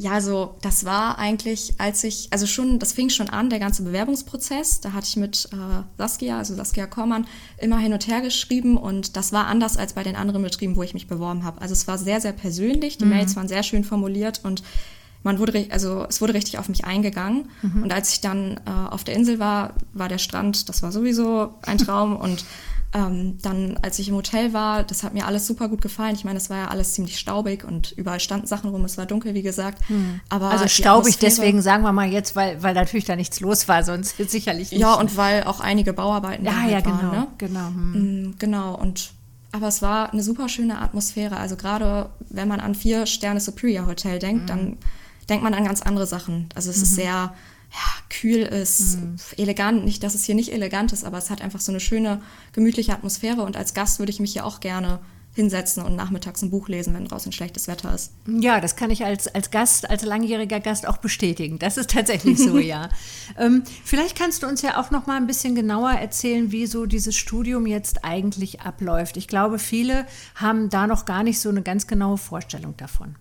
Ja, 0.01 0.13
also 0.13 0.55
das 0.63 0.85
war 0.85 1.19
eigentlich, 1.19 1.75
als 1.79 2.05
ich, 2.05 2.29
also 2.31 2.47
schon, 2.47 2.79
das 2.79 2.93
fing 2.93 3.11
schon 3.11 3.29
an, 3.29 3.51
der 3.51 3.59
ganze 3.59 3.83
Bewerbungsprozess. 3.83 4.81
Da 4.81 4.93
hatte 4.93 5.09
ich 5.09 5.17
mit 5.17 5.49
äh, 5.53 5.83
Saskia, 5.99 6.39
also 6.39 6.55
Saskia 6.55 6.87
Kormann, 6.87 7.27
immer 7.59 7.79
hin 7.79 7.93
und 7.93 8.07
her 8.07 8.21
geschrieben 8.21 8.77
und 8.77 9.17
das 9.17 9.33
war 9.33 9.49
anders 9.49 9.77
als 9.77 9.95
bei 9.95 10.05
den 10.05 10.15
anderen 10.15 10.41
Betrieben, 10.43 10.77
wo 10.77 10.85
ich 10.85 10.95
mich 10.95 11.09
beworben 11.09 11.43
habe. 11.43 11.61
Also 11.61 11.73
es 11.73 11.89
war 11.89 11.99
sehr, 11.99 12.21
sehr 12.21 12.33
persönlich, 12.33 12.99
die 12.99 13.07
mhm. 13.07 13.11
Mails 13.11 13.35
waren 13.35 13.49
sehr 13.49 13.65
schön 13.65 13.83
formuliert 13.83 14.41
und 14.45 14.63
man 15.25 15.41
wurde, 15.41 15.67
also 15.71 16.07
es 16.09 16.21
wurde 16.21 16.35
richtig 16.35 16.59
auf 16.59 16.69
mich 16.69 16.85
eingegangen. 16.85 17.49
Mhm. 17.63 17.83
Und 17.83 17.93
als 17.93 18.13
ich 18.13 18.21
dann 18.21 18.61
äh, 18.67 18.71
auf 18.71 19.03
der 19.03 19.17
Insel 19.17 19.41
war, 19.41 19.75
war 19.95 20.09
der 20.09 20.19
Strand, 20.19 20.69
das 20.69 20.81
war 20.85 20.93
sowieso 20.93 21.55
ein 21.63 21.77
Traum 21.77 22.15
und 22.15 22.45
ähm, 22.95 23.37
dann, 23.43 23.79
als 23.83 23.99
ich 23.99 24.09
im 24.09 24.15
Hotel 24.15 24.55
war, 24.55 24.83
das 24.83 25.03
hat 25.03 25.13
mir 25.13 25.27
alles 25.27 25.47
super 25.47 25.69
gut 25.69 25.83
gefallen. 25.83 26.15
Ich 26.15 26.25
meine, 26.25 26.39
es 26.39 26.49
war 26.49 26.57
ja 26.57 26.69
alles 26.69 26.95
ziemlich 26.95 27.19
staubig 27.19 27.65
und 27.65 27.93
überall 27.93 28.19
standen 28.19 28.47
Sachen 28.47 28.71
rum. 28.71 28.85
Es 28.85 28.97
war 28.97 29.05
dunkel, 29.05 29.35
wie 29.35 29.43
gesagt. 29.43 29.87
Hm. 29.89 30.21
Aber 30.31 30.51
also 30.51 30.69
staubig, 30.69 31.19
deswegen 31.19 31.61
sagen 31.61 31.83
wir 31.83 31.93
mal 31.93 32.09
jetzt, 32.09 32.35
weil, 32.35 32.63
weil 32.63 32.75
natürlich 32.75 33.05
da 33.05 33.15
nichts 33.15 33.41
los 33.41 33.69
war, 33.69 33.85
sonst 33.85 34.17
sicherlich 34.31 34.71
nicht. 34.71 34.81
Ja, 34.81 34.95
und 34.95 35.19
weil 35.19 35.45
auch 35.45 35.61
einige 35.61 35.93
Bauarbeiten 35.93 36.47
ja, 36.47 36.67
ja, 36.67 36.81
genau, 36.81 36.97
waren. 36.97 37.11
Ne? 37.11 37.27
Genau. 37.37 37.67
Hm. 37.69 38.35
Genau. 38.39 38.75
Und 38.75 39.11
aber 39.53 39.69
es 39.69 39.83
war 39.83 40.13
eine 40.13 40.23
super 40.23 40.49
schöne 40.49 40.81
Atmosphäre. 40.81 41.37
Also 41.37 41.57
gerade 41.57 42.09
wenn 42.31 42.49
man 42.49 42.61
an 42.61 42.75
vier 42.75 43.07
Sterne 43.07 43.41
Superior 43.41 43.87
Hotel 43.87 44.19
denkt, 44.19 44.45
mhm. 44.45 44.47
dann 44.47 44.77
denkt 45.29 45.45
man 45.45 45.55
an 45.55 45.65
ganz 45.65 45.83
andere 45.83 46.07
Sachen. 46.07 46.49
Also 46.55 46.71
es 46.71 46.79
mhm. 46.79 46.83
ist 46.85 46.95
sehr 46.95 47.35
kühl 48.19 48.43
ist, 48.43 48.97
mhm. 48.97 49.17
elegant. 49.37 49.85
Nicht, 49.85 50.03
dass 50.03 50.15
es 50.15 50.25
hier 50.25 50.35
nicht 50.35 50.53
elegant 50.53 50.93
ist, 50.93 51.05
aber 51.05 51.19
es 51.19 51.31
hat 51.31 51.43
einfach 51.43 51.61
so 51.61 51.73
eine 51.73 51.81
schöne, 51.81 52.21
gemütliche 52.53 52.93
Atmosphäre. 52.93 53.43
Und 53.43 53.57
als 53.57 53.75
Gast 53.75 53.99
würde 53.99 54.11
ich 54.11 54.21
mich 54.21 54.33
hier 54.33 54.45
auch 54.45 54.61
gerne 54.61 55.01
hinsetzen 55.35 55.85
und 55.85 55.95
nachmittags 55.95 56.43
ein 56.43 56.51
Buch 56.51 56.69
lesen, 56.69 56.95
wenn 56.95 57.05
draußen 57.05 57.31
schlechtes 57.31 57.69
Wetter 57.69 57.95
ist. 57.95 58.13
Ja, 58.27 58.61
das 58.61 58.75
kann 58.75 58.91
ich 58.91 59.05
als, 59.05 59.29
als 59.29 59.53
Gast, 59.53 59.89
als 59.89 60.03
langjähriger 60.05 60.59
Gast 60.59 60.89
auch 60.89 60.97
bestätigen. 60.97 61.61
Das 61.61 61.77
ist 61.77 61.91
tatsächlich 61.91 62.39
so, 62.39 62.59
ja. 62.59 62.89
Ähm, 63.39 63.63
vielleicht 63.85 64.19
kannst 64.19 64.43
du 64.43 64.49
uns 64.49 64.63
ja 64.63 64.81
auch 64.81 64.91
noch 64.91 65.07
mal 65.07 65.17
ein 65.17 65.29
bisschen 65.29 65.55
genauer 65.55 65.93
erzählen, 65.93 66.51
wie 66.51 66.67
so 66.67 66.87
dieses 66.87 67.15
Studium 67.15 67.67
jetzt 67.67 68.05
eigentlich 68.05 68.63
abläuft. 68.63 69.17
Ich 69.17 69.29
glaube, 69.29 69.61
viele 69.61 70.07
haben 70.35 70.71
da 70.71 70.89
noch 70.89 71.05
gar 71.05 71.23
nicht 71.23 71.39
so 71.39 71.51
eine 71.51 71.63
ganz 71.63 71.87
genaue 71.87 72.19
Vorstellung 72.19 72.77
davon. 72.77 73.15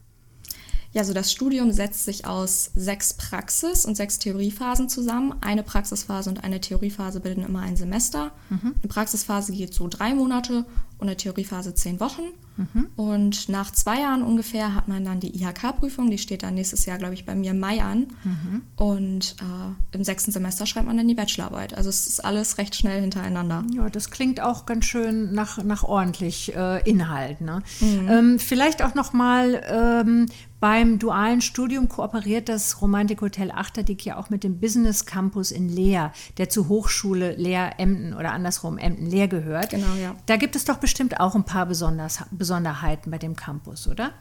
Ja, 0.93 1.03
so 1.03 1.13
das 1.13 1.31
Studium 1.31 1.71
setzt 1.71 2.05
sich 2.05 2.25
aus 2.25 2.71
sechs 2.75 3.13
Praxis- 3.13 3.85
und 3.85 3.95
sechs 3.95 4.19
Theoriephasen 4.19 4.89
zusammen. 4.89 5.35
Eine 5.41 5.63
Praxisphase 5.63 6.29
und 6.29 6.43
eine 6.43 6.61
Theoriephase 6.61 7.19
bilden 7.19 7.43
immer 7.43 7.61
ein 7.61 7.75
Semester. 7.75 8.31
Mhm. 8.49 8.75
Eine 8.81 8.87
Praxisphase 8.87 9.51
geht 9.51 9.73
so 9.73 9.87
drei 9.87 10.13
Monate 10.13 10.65
und 10.97 11.07
eine 11.07 11.17
Theoriephase 11.17 11.73
zehn 11.75 11.99
Wochen. 11.99 12.23
Mhm. 12.57 12.87
Und 12.95 13.49
nach 13.49 13.71
zwei 13.71 13.99
Jahren 14.01 14.23
ungefähr 14.23 14.73
hat 14.73 14.87
man 14.87 15.05
dann 15.05 15.19
die 15.19 15.35
IHK-Prüfung, 15.39 16.09
die 16.09 16.17
steht 16.17 16.41
dann 16.41 16.55
nächstes 16.55 16.85
Jahr, 16.85 16.97
glaube 16.97 17.13
ich, 17.13 17.25
bei 17.25 17.35
mir 17.35 17.51
im 17.51 17.59
Mai 17.59 17.83
an. 17.83 18.07
Mhm. 18.23 18.63
Und 18.75 19.35
äh, 19.39 19.95
im 19.95 20.03
sechsten 20.03 20.31
Semester 20.31 20.65
schreibt 20.65 20.87
man 20.87 20.97
dann 20.97 21.07
die 21.07 21.13
Bachelorarbeit. 21.13 21.75
Also 21.75 21.89
es 21.89 22.07
ist 22.07 22.25
alles 22.25 22.57
recht 22.57 22.75
schnell 22.75 23.01
hintereinander. 23.01 23.63
Ja, 23.75 23.89
das 23.89 24.09
klingt 24.09 24.41
auch 24.41 24.65
ganz 24.65 24.85
schön 24.85 25.33
nach, 25.33 25.63
nach 25.63 25.83
ordentlich 25.83 26.55
äh, 26.55 26.81
Inhalt. 26.89 27.41
Ne? 27.41 27.61
Mhm. 27.79 28.07
Ähm, 28.09 28.39
vielleicht 28.39 28.81
auch 28.81 28.95
noch 28.95 29.13
mal, 29.13 29.61
ähm, 29.69 30.25
Beim 30.59 30.97
dualen 30.97 31.41
Studium 31.41 31.87
kooperiert 31.87 32.49
das 32.49 32.81
Romantikhotel 32.81 33.51
Achterdick 33.51 34.03
ja 34.05 34.17
auch 34.17 34.31
mit 34.31 34.43
dem 34.43 34.59
Business 34.59 35.05
Campus 35.05 35.51
in 35.51 35.69
Leer, 35.69 36.11
der 36.37 36.49
zur 36.49 36.67
Hochschule 36.67 37.35
Leer-Emden 37.35 38.15
oder 38.15 38.31
andersrum 38.31 38.79
Emden-Leer 38.79 39.27
gehört. 39.27 39.69
Genau, 39.69 39.93
ja. 40.01 40.15
Da 40.25 40.37
gibt 40.37 40.55
es 40.55 40.65
doch 40.65 40.77
bestimmt 40.77 41.19
auch 41.19 41.35
ein 41.35 41.43
paar 41.43 41.67
Besonders 41.67 42.23
Besonderheiten 42.31 43.11
bei 43.11 43.19
dem 43.19 43.35
Campus, 43.35 43.87
oder? 43.87 44.13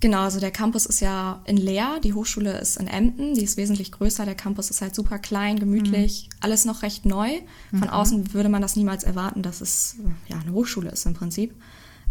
Genau, 0.00 0.22
also 0.22 0.40
der 0.40 0.50
Campus 0.50 0.84
ist 0.84 1.00
ja 1.00 1.40
in 1.46 1.56
Leer, 1.56 2.00
die 2.02 2.12
Hochschule 2.12 2.58
ist 2.58 2.76
in 2.76 2.88
Emden, 2.88 3.34
die 3.34 3.44
ist 3.44 3.56
wesentlich 3.56 3.92
größer, 3.92 4.24
der 4.24 4.34
Campus 4.34 4.68
ist 4.68 4.82
halt 4.82 4.96
super 4.96 5.20
klein, 5.20 5.60
gemütlich, 5.60 6.28
mhm. 6.28 6.38
alles 6.40 6.64
noch 6.64 6.82
recht 6.82 7.06
neu. 7.06 7.30
Von 7.70 7.82
mhm. 7.82 7.88
außen 7.88 8.34
würde 8.34 8.48
man 8.48 8.60
das 8.60 8.74
niemals 8.74 9.04
erwarten, 9.04 9.42
dass 9.42 9.60
es 9.60 9.96
ja 10.26 10.36
eine 10.38 10.52
Hochschule 10.52 10.90
ist 10.90 11.06
im 11.06 11.14
Prinzip. 11.14 11.54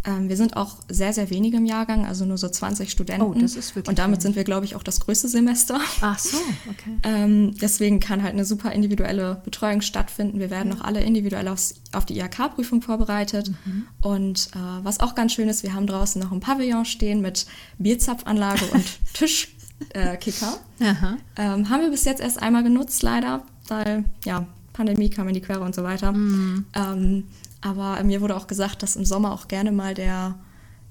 Ähm, 0.04 0.30
wir 0.30 0.38
sind 0.38 0.58
auch 0.58 0.78
sehr, 0.90 1.14
sehr 1.14 1.30
wenige 1.30 1.58
im 1.58 1.66
Jahrgang, 1.66 2.06
also 2.06 2.26
nur 2.26 2.38
so 2.38 2.50
20 2.50 2.90
Studenten. 2.90 3.22
Oh, 3.22 3.34
das 3.34 3.56
ist 3.56 3.76
wirklich 3.76 3.90
Und 3.90 4.00
damit 4.00 4.22
sind 4.22 4.36
wir, 4.36 4.44
glaube 4.44 4.66
ich, 4.66 4.76
auch 4.76 4.82
das 4.82 5.00
größte 5.00 5.28
Semester. 5.28 5.80
Ach 6.02 6.18
so, 6.18 6.38
okay. 6.70 6.98
ähm, 7.04 7.56
deswegen 7.62 8.00
kann 8.00 8.24
halt 8.24 8.34
eine 8.34 8.46
super 8.46 8.72
individuelle 8.72 9.42
Betreuung 9.46 9.82
stattfinden. 9.82 10.40
Wir 10.40 10.50
werden 10.50 10.70
noch 10.70 10.82
alle 10.82 11.02
individuell 11.02 11.48
aufs, 11.48 11.76
auf 11.92 12.06
die 12.06 12.18
IHK-Prüfung 12.18 12.82
vorbereitet. 12.82 13.52
Mhm. 13.66 13.88
Und 14.02 14.50
äh, 14.56 14.84
was 14.84 15.00
auch 15.00 15.14
ganz 15.14 15.34
schön 15.34 15.50
ist, 15.50 15.62
wir 15.62 15.74
haben 15.74 15.86
draußen 15.86 16.22
noch 16.22 16.32
ein 16.32 16.40
Pavillon 16.40 16.86
stehen 16.86 17.22
mit 17.22 17.46
Bierzapfanlage 17.78 18.66
und 18.74 18.86
Tischkicker. 19.14 20.58
Äh, 20.80 20.96
ähm, 21.38 21.70
haben 21.70 21.82
wir 21.82 21.92
bis 21.92 22.06
jetzt 22.06 22.22
erst 22.22 22.42
einmal 22.42 22.64
genutzt, 22.64 23.04
leider, 23.04 23.44
weil 23.68 24.06
ja, 24.26 24.48
Pandemie 24.74 25.10
kam 25.10 25.28
in 25.28 25.36
die 25.36 25.42
Quere 25.42 25.62
und 25.62 25.76
so 25.76 25.84
weiter. 25.84 26.12
Mhm. 26.12 26.66
Ähm, 26.74 27.24
aber 27.62 28.02
mir 28.04 28.22
wurde 28.22 28.36
auch 28.36 28.48
gesagt, 28.48 28.84
dass 28.84 28.96
im 28.96 29.06
Sommer 29.06 29.32
auch 29.34 29.48
gerne 29.48 29.72
mal 29.72 29.94
der, 29.94 30.36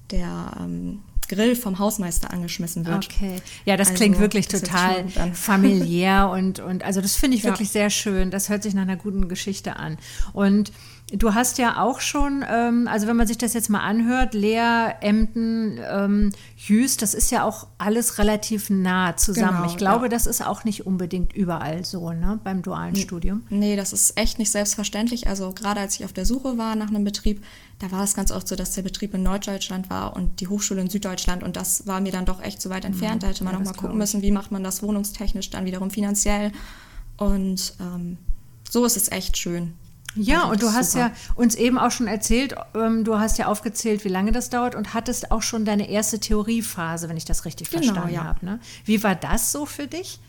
der 0.09 0.53
ähm, 0.59 0.99
Grill 1.27 1.55
vom 1.55 1.79
Hausmeister 1.79 2.31
angeschmissen 2.31 2.85
wird. 2.85 3.05
Okay. 3.05 3.41
Ja, 3.65 3.77
das 3.77 3.89
also, 3.89 3.99
klingt 3.99 4.19
wirklich 4.19 4.47
das 4.47 4.61
total 4.61 5.05
familiär 5.33 6.29
und, 6.29 6.59
und 6.59 6.83
also 6.83 6.99
das 6.99 7.15
finde 7.15 7.37
ich 7.37 7.43
wirklich 7.45 7.69
ja. 7.69 7.73
sehr 7.73 7.89
schön. 7.89 8.31
Das 8.31 8.49
hört 8.49 8.63
sich 8.63 8.73
nach 8.73 8.81
einer 8.81 8.97
guten 8.97 9.29
Geschichte 9.29 9.77
an. 9.77 9.97
Und 10.33 10.73
Du 11.13 11.33
hast 11.33 11.57
ja 11.57 11.81
auch 11.81 11.99
schon, 11.99 12.45
ähm, 12.49 12.87
also 12.89 13.05
wenn 13.07 13.17
man 13.17 13.27
sich 13.27 13.37
das 13.37 13.53
jetzt 13.53 13.69
mal 13.69 13.81
anhört, 13.81 14.33
Leer, 14.33 14.97
Emden, 15.01 15.77
ähm, 15.89 16.31
Jüst, 16.55 17.01
das 17.01 17.13
ist 17.13 17.31
ja 17.31 17.43
auch 17.43 17.67
alles 17.77 18.17
relativ 18.17 18.69
nah 18.69 19.17
zusammen. 19.17 19.57
Genau, 19.57 19.69
ich 19.69 19.77
glaube, 19.77 20.05
ja. 20.05 20.09
das 20.09 20.25
ist 20.25 20.45
auch 20.45 20.63
nicht 20.63 20.85
unbedingt 20.85 21.33
überall 21.33 21.83
so, 21.83 22.11
ne, 22.11 22.39
beim 22.43 22.61
dualen 22.61 22.93
nee, 22.93 23.01
Studium. 23.01 23.43
Nee, 23.49 23.75
das 23.75 23.91
ist 23.91 24.17
echt 24.17 24.39
nicht 24.39 24.51
selbstverständlich. 24.51 25.27
Also 25.27 25.51
gerade 25.51 25.81
als 25.81 25.95
ich 25.95 26.05
auf 26.05 26.13
der 26.13 26.25
Suche 26.25 26.57
war 26.57 26.75
nach 26.75 26.87
einem 26.87 27.03
Betrieb, 27.03 27.43
da 27.79 27.91
war 27.91 28.03
es 28.03 28.13
ganz 28.13 28.31
oft 28.31 28.47
so, 28.47 28.55
dass 28.55 28.71
der 28.71 28.83
Betrieb 28.83 29.13
in 29.13 29.23
Norddeutschland 29.23 29.89
war 29.89 30.15
und 30.15 30.39
die 30.39 30.47
Hochschule 30.47 30.79
in 30.79 30.89
Süddeutschland 30.89 31.43
und 31.43 31.55
das 31.57 31.87
war 31.87 31.99
mir 31.99 32.11
dann 32.11 32.25
doch 32.25 32.41
echt 32.41 32.61
zu 32.61 32.69
weit 32.69 32.85
entfernt. 32.85 33.23
Da 33.23 33.27
hätte 33.27 33.43
man 33.43 33.53
ja, 33.53 33.59
noch 33.59 33.65
mal 33.65 33.73
gucken 33.73 33.97
müssen, 33.97 34.21
wie 34.21 34.31
macht 34.31 34.51
man 34.51 34.63
das 34.63 34.81
wohnungstechnisch 34.81 35.49
dann 35.49 35.65
wiederum 35.65 35.91
finanziell. 35.91 36.51
Und 37.17 37.73
ähm, 37.81 38.17
so 38.69 38.85
ist 38.85 38.95
es 38.95 39.11
echt 39.11 39.37
schön. 39.37 39.73
Ja, 40.15 40.41
also 40.41 40.51
und 40.51 40.61
du 40.61 40.73
hast 40.73 40.93
super. 40.93 41.07
ja 41.07 41.11
uns 41.35 41.55
eben 41.55 41.77
auch 41.77 41.91
schon 41.91 42.07
erzählt, 42.07 42.55
ähm, 42.75 43.03
du 43.03 43.17
hast 43.17 43.37
ja 43.37 43.47
aufgezählt, 43.47 44.03
wie 44.03 44.09
lange 44.09 44.31
das 44.31 44.49
dauert 44.49 44.75
und 44.75 44.93
hattest 44.93 45.31
auch 45.31 45.41
schon 45.41 45.65
deine 45.65 45.89
erste 45.89 46.19
Theoriephase, 46.19 47.09
wenn 47.09 47.17
ich 47.17 47.25
das 47.25 47.45
richtig 47.45 47.69
genau, 47.69 47.83
verstanden 47.83 48.13
ja. 48.13 48.23
habe. 48.23 48.45
Ne? 48.45 48.59
Wie 48.85 49.03
war 49.03 49.15
das 49.15 49.51
so 49.51 49.65
für 49.65 49.87
dich? 49.87 50.19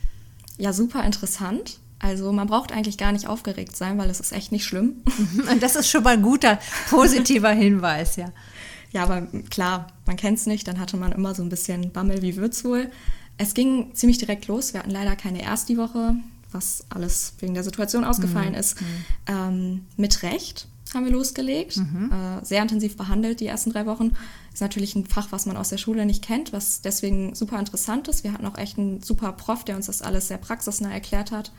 Ja, 0.59 0.73
super 0.73 1.03
interessant. 1.05 1.79
Also 1.99 2.33
man 2.33 2.49
braucht 2.49 2.73
eigentlich 2.73 2.99
gar 2.99 3.13
nicht 3.13 3.29
aufgeregt 3.29 3.77
sein, 3.77 3.97
weil 3.99 4.11
es 4.11 4.19
ist 4.19 4.33
echt 4.33 4.51
nicht 4.51 4.65
schlimm. 4.65 5.03
Und 5.51 5.63
das 5.63 5.77
ist 5.77 5.89
schon 5.89 6.03
mal 6.03 6.15
ein 6.15 6.23
guter, 6.23 6.59
positiver 6.91 7.51
Hinweis, 7.51 8.17
ja. 8.17 8.33
Ja, 8.91 9.05
aber 9.05 9.23
klar, 9.51 9.87
man 10.05 10.17
kennt 10.17 10.39
es 10.39 10.47
nicht, 10.47 10.69
dann 10.69 10.79
hatte 10.79 10.97
man 10.97 11.13
immer 11.13 11.35
so 11.35 11.43
ein 11.43 11.49
bisschen 11.49 11.93
Bammel, 11.93 12.21
wie 12.21 12.37
wird's 12.37 12.65
wohl. 12.65 12.91
Es 13.39 13.55
ging 13.55 13.95
ziemlich 13.95 14.19
direkt 14.19 14.47
los. 14.49 14.75
Wir 14.75 14.81
hatten 14.81 14.91
leider 14.91 15.17
keine 15.17 15.43
erst 15.43 15.69
die 15.69 15.79
Woche 15.79 16.17
was 16.53 16.85
alles 16.89 17.35
wegen 17.39 17.55
der 17.55 17.65
Situation 17.65 18.05
ausgefallen 18.05 18.53
mhm. 18.53 18.59
ist, 18.59 18.81
mhm. 18.81 18.87
ähm, 19.27 19.87
mit 19.97 20.23
Recht 20.23 20.69
haben 20.95 21.05
wir 21.05 21.13
losgelegt. 21.13 21.79
Mhm. 21.79 22.11
Äh, 22.13 22.45
sehr 22.45 22.63
intensiv 22.63 22.97
behandelt 22.97 23.41
die 23.41 23.47
ersten 23.47 23.71
drei 23.71 23.87
Wochen. 23.87 24.13
Ist 24.53 24.61
natürlich 24.61 24.95
ein 24.95 25.07
Fach, 25.07 25.29
was 25.31 25.47
man 25.47 25.57
aus 25.57 25.71
der 25.71 25.79
Schule 25.79 26.07
nicht 26.07 26.23
kennt, 26.23 26.53
was 26.53 26.83
deswegen 26.83 27.35
super 27.35 27.59
interessant 27.59 28.09
ist. 28.09 28.25
Wir 28.25 28.33
hatten 28.33 28.47
auch 28.47 28.59
echt 28.59 28.79
einen 28.79 29.03
super 29.03 29.33
Prof, 29.33 29.65
der 29.65 29.77
uns 29.77 29.87
das 29.87 30.03
alles 30.03 30.29
sehr 30.29 30.39
praxisnah 30.39 30.93
erklärt 30.93 31.31
hat. 31.31 31.53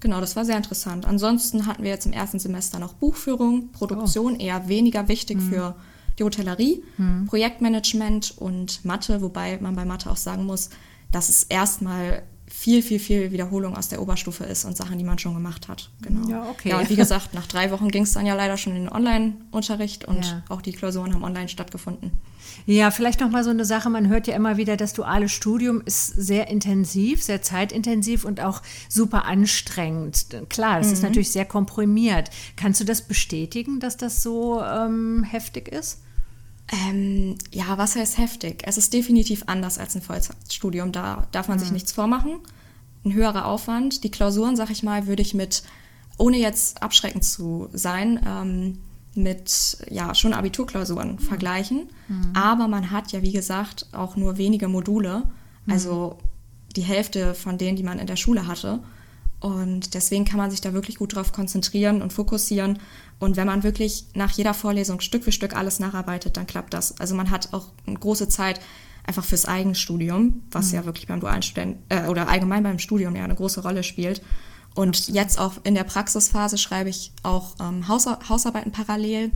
Genau, 0.00 0.20
das 0.20 0.36
war 0.36 0.44
sehr 0.44 0.56
interessant. 0.56 1.06
Ansonsten 1.06 1.66
hatten 1.66 1.82
wir 1.82 1.90
jetzt 1.90 2.04
im 2.04 2.12
ersten 2.12 2.38
Semester 2.38 2.78
noch 2.78 2.92
Buchführung, 2.94 3.70
Produktion, 3.72 4.34
oh. 4.34 4.42
eher 4.42 4.68
weniger 4.68 5.08
wichtig 5.08 5.38
mhm. 5.38 5.50
für 5.50 5.76
die 6.18 6.24
Hotellerie, 6.24 6.82
mhm. 6.98 7.26
Projektmanagement 7.26 8.34
und 8.36 8.84
Mathe, 8.84 9.22
wobei 9.22 9.58
man 9.60 9.74
bei 9.74 9.84
Mathe 9.84 10.10
auch 10.10 10.16
sagen 10.16 10.44
muss, 10.44 10.70
dass 11.10 11.28
es 11.28 11.44
erstmal 11.44 12.22
viel, 12.56 12.82
viel, 12.82 13.00
viel 13.00 13.32
Wiederholung 13.32 13.76
aus 13.76 13.88
der 13.88 14.00
Oberstufe 14.00 14.44
ist 14.44 14.64
und 14.64 14.76
Sachen, 14.76 14.96
die 14.96 15.04
man 15.04 15.18
schon 15.18 15.34
gemacht 15.34 15.66
hat. 15.66 15.90
Genau. 16.00 16.28
Ja, 16.28 16.48
okay. 16.48 16.70
Ja, 16.70 16.78
und 16.78 16.88
wie 16.88 16.94
gesagt, 16.94 17.34
nach 17.34 17.46
drei 17.48 17.72
Wochen 17.72 17.88
ging 17.88 18.04
es 18.04 18.12
dann 18.12 18.24
ja 18.24 18.34
leider 18.34 18.56
schon 18.56 18.76
in 18.76 18.84
den 18.84 18.92
Online-Unterricht 18.92 20.04
und 20.04 20.24
ja. 20.24 20.44
auch 20.48 20.62
die 20.62 20.72
Klausuren 20.72 21.12
haben 21.12 21.24
online 21.24 21.48
stattgefunden. 21.48 22.12
Ja, 22.64 22.92
vielleicht 22.92 23.20
noch 23.20 23.28
mal 23.28 23.42
so 23.42 23.50
eine 23.50 23.64
Sache. 23.64 23.90
Man 23.90 24.08
hört 24.08 24.28
ja 24.28 24.36
immer 24.36 24.56
wieder, 24.56 24.76
das 24.76 24.92
duale 24.92 25.28
Studium 25.28 25.82
ist 25.84 26.06
sehr 26.06 26.48
intensiv, 26.48 27.22
sehr 27.22 27.42
zeitintensiv 27.42 28.24
und 28.24 28.40
auch 28.40 28.62
super 28.88 29.24
anstrengend. 29.24 30.28
Klar, 30.48 30.78
das 30.78 30.86
mhm. 30.86 30.92
ist 30.92 31.02
natürlich 31.02 31.32
sehr 31.32 31.46
komprimiert. 31.46 32.30
Kannst 32.54 32.80
du 32.80 32.84
das 32.84 33.02
bestätigen, 33.02 33.80
dass 33.80 33.96
das 33.96 34.22
so 34.22 34.62
ähm, 34.62 35.24
heftig 35.24 35.68
ist? 35.68 36.03
Ähm, 36.74 37.36
ja, 37.52 37.78
was 37.78 37.96
heißt 37.96 38.18
heftig? 38.18 38.62
Es 38.64 38.78
ist 38.78 38.92
definitiv 38.92 39.44
anders 39.46 39.78
als 39.78 39.94
ein 39.94 40.02
Vollzeitstudium. 40.02 40.92
Da 40.92 41.26
darf 41.32 41.48
man 41.48 41.58
mhm. 41.58 41.62
sich 41.62 41.72
nichts 41.72 41.92
vormachen. 41.92 42.40
Ein 43.04 43.12
höherer 43.12 43.46
Aufwand. 43.46 44.02
Die 44.04 44.10
Klausuren, 44.10 44.56
sag 44.56 44.70
ich 44.70 44.82
mal, 44.82 45.06
würde 45.06 45.22
ich 45.22 45.34
mit, 45.34 45.62
ohne 46.16 46.38
jetzt 46.38 46.82
abschreckend 46.82 47.24
zu 47.24 47.68
sein, 47.72 48.20
ähm, 48.26 48.78
mit 49.14 49.78
ja 49.90 50.14
schon 50.14 50.32
Abiturklausuren 50.32 51.12
mhm. 51.12 51.18
vergleichen. 51.18 51.88
Mhm. 52.08 52.30
Aber 52.34 52.66
man 52.66 52.90
hat 52.90 53.12
ja, 53.12 53.22
wie 53.22 53.32
gesagt, 53.32 53.86
auch 53.92 54.16
nur 54.16 54.38
wenige 54.38 54.68
Module. 54.68 55.24
Mhm. 55.66 55.72
Also 55.72 56.18
die 56.74 56.82
Hälfte 56.82 57.34
von 57.34 57.58
denen, 57.58 57.76
die 57.76 57.84
man 57.84 57.98
in 57.98 58.06
der 58.06 58.16
Schule 58.16 58.46
hatte. 58.46 58.80
Und 59.44 59.92
deswegen 59.92 60.24
kann 60.24 60.38
man 60.38 60.50
sich 60.50 60.62
da 60.62 60.72
wirklich 60.72 60.96
gut 60.96 61.14
drauf 61.14 61.32
konzentrieren 61.32 62.00
und 62.00 62.14
fokussieren. 62.14 62.78
Und 63.18 63.36
wenn 63.36 63.46
man 63.46 63.62
wirklich 63.62 64.06
nach 64.14 64.30
jeder 64.30 64.54
Vorlesung 64.54 65.00
Stück 65.00 65.22
für 65.22 65.32
Stück 65.32 65.54
alles 65.54 65.80
nacharbeitet, 65.80 66.38
dann 66.38 66.46
klappt 66.46 66.72
das. 66.72 66.98
Also 66.98 67.14
man 67.14 67.30
hat 67.30 67.52
auch 67.52 67.66
eine 67.86 67.98
große 67.98 68.30
Zeit 68.30 68.58
einfach 69.06 69.22
fürs 69.22 69.44
Eigenstudium, 69.44 70.44
was 70.50 70.68
mhm. 70.68 70.76
ja 70.76 70.84
wirklich 70.86 71.08
beim 71.08 71.20
dualen 71.20 71.42
Studenten 71.42 71.82
äh, 71.90 72.06
oder 72.08 72.26
allgemein 72.28 72.62
beim 72.62 72.78
Studium 72.78 73.14
ja 73.16 73.24
eine 73.24 73.34
große 73.34 73.62
Rolle 73.62 73.82
spielt. 73.82 74.22
Und 74.74 75.08
jetzt 75.08 75.38
auch 75.38 75.52
in 75.62 75.74
der 75.74 75.84
Praxisphase 75.84 76.56
schreibe 76.56 76.88
ich 76.88 77.12
auch 77.22 77.54
ähm, 77.60 77.86
Haus 77.86 78.06
Hausarbeiten 78.06 78.72
parallel. 78.72 79.30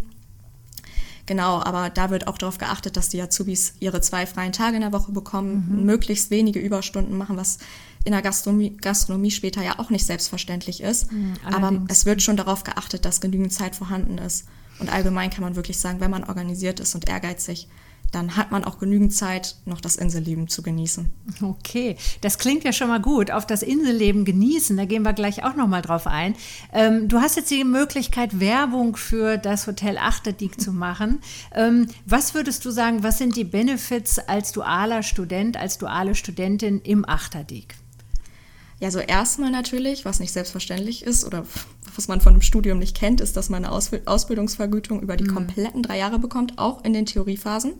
Genau, 1.28 1.60
aber 1.60 1.90
da 1.90 2.08
wird 2.08 2.26
auch 2.26 2.38
darauf 2.38 2.56
geachtet, 2.56 2.96
dass 2.96 3.10
die 3.10 3.20
Azubis 3.20 3.74
ihre 3.80 4.00
zwei 4.00 4.24
freien 4.24 4.54
Tage 4.54 4.76
in 4.76 4.80
der 4.80 4.94
Woche 4.94 5.12
bekommen, 5.12 5.66
mhm. 5.68 5.84
möglichst 5.84 6.30
wenige 6.30 6.58
Überstunden 6.58 7.18
machen, 7.18 7.36
was 7.36 7.58
in 8.06 8.12
der 8.12 8.22
Gastronomie, 8.22 8.74
Gastronomie 8.78 9.30
später 9.30 9.62
ja 9.62 9.78
auch 9.78 9.90
nicht 9.90 10.06
selbstverständlich 10.06 10.82
ist. 10.82 11.12
Mhm, 11.12 11.34
Aber 11.44 11.82
es 11.88 12.06
wird 12.06 12.22
schon 12.22 12.38
darauf 12.38 12.64
geachtet, 12.64 13.04
dass 13.04 13.20
genügend 13.20 13.52
Zeit 13.52 13.76
vorhanden 13.76 14.16
ist. 14.16 14.46
Und 14.78 14.90
allgemein 14.90 15.28
kann 15.28 15.44
man 15.44 15.54
wirklich 15.54 15.78
sagen, 15.78 16.00
wenn 16.00 16.10
man 16.10 16.24
organisiert 16.24 16.80
ist 16.80 16.94
und 16.94 17.06
ehrgeizig, 17.06 17.68
dann 18.12 18.36
hat 18.36 18.50
man 18.50 18.64
auch 18.64 18.78
genügend 18.78 19.12
Zeit, 19.14 19.56
noch 19.66 19.80
das 19.80 19.96
Inselleben 19.96 20.48
zu 20.48 20.62
genießen. 20.62 21.10
Okay, 21.42 21.96
das 22.20 22.38
klingt 22.38 22.64
ja 22.64 22.72
schon 22.72 22.88
mal 22.88 23.00
gut. 23.00 23.30
Auf 23.30 23.46
das 23.46 23.62
Inselleben 23.62 24.24
genießen, 24.24 24.76
da 24.76 24.86
gehen 24.86 25.02
wir 25.02 25.12
gleich 25.12 25.44
auch 25.44 25.54
noch 25.54 25.66
mal 25.66 25.82
drauf 25.82 26.06
ein. 26.06 26.34
Ähm, 26.72 27.08
du 27.08 27.20
hast 27.20 27.36
jetzt 27.36 27.50
die 27.50 27.64
Möglichkeit, 27.64 28.40
Werbung 28.40 28.96
für 28.96 29.36
das 29.36 29.66
Hotel 29.66 29.98
Achterdiek 29.98 30.60
zu 30.60 30.72
machen. 30.72 31.20
Ähm, 31.54 31.88
was 32.06 32.34
würdest 32.34 32.64
du 32.64 32.70
sagen, 32.70 33.02
was 33.02 33.18
sind 33.18 33.36
die 33.36 33.44
Benefits 33.44 34.18
als 34.18 34.52
dualer 34.52 35.02
Student, 35.02 35.56
als 35.56 35.78
duale 35.78 36.14
Studentin 36.14 36.80
im 36.80 37.06
Achterdiek? 37.06 37.74
Ja, 38.80 38.92
so 38.92 39.00
erstmal 39.00 39.50
natürlich, 39.50 40.04
was 40.04 40.20
nicht 40.20 40.32
selbstverständlich 40.32 41.02
ist 41.02 41.24
oder 41.24 41.44
was 41.96 42.06
man 42.06 42.20
von 42.20 42.34
einem 42.34 42.42
Studium 42.42 42.78
nicht 42.78 42.96
kennt, 42.96 43.20
ist, 43.20 43.36
dass 43.36 43.48
man 43.48 43.64
eine 43.64 43.72
Ausbildungsvergütung 43.72 45.02
über 45.02 45.16
die 45.16 45.24
mhm. 45.24 45.34
kompletten 45.34 45.82
drei 45.82 45.98
Jahre 45.98 46.20
bekommt, 46.20 46.58
auch 46.58 46.84
in 46.84 46.92
den 46.92 47.04
Theoriephasen. 47.04 47.72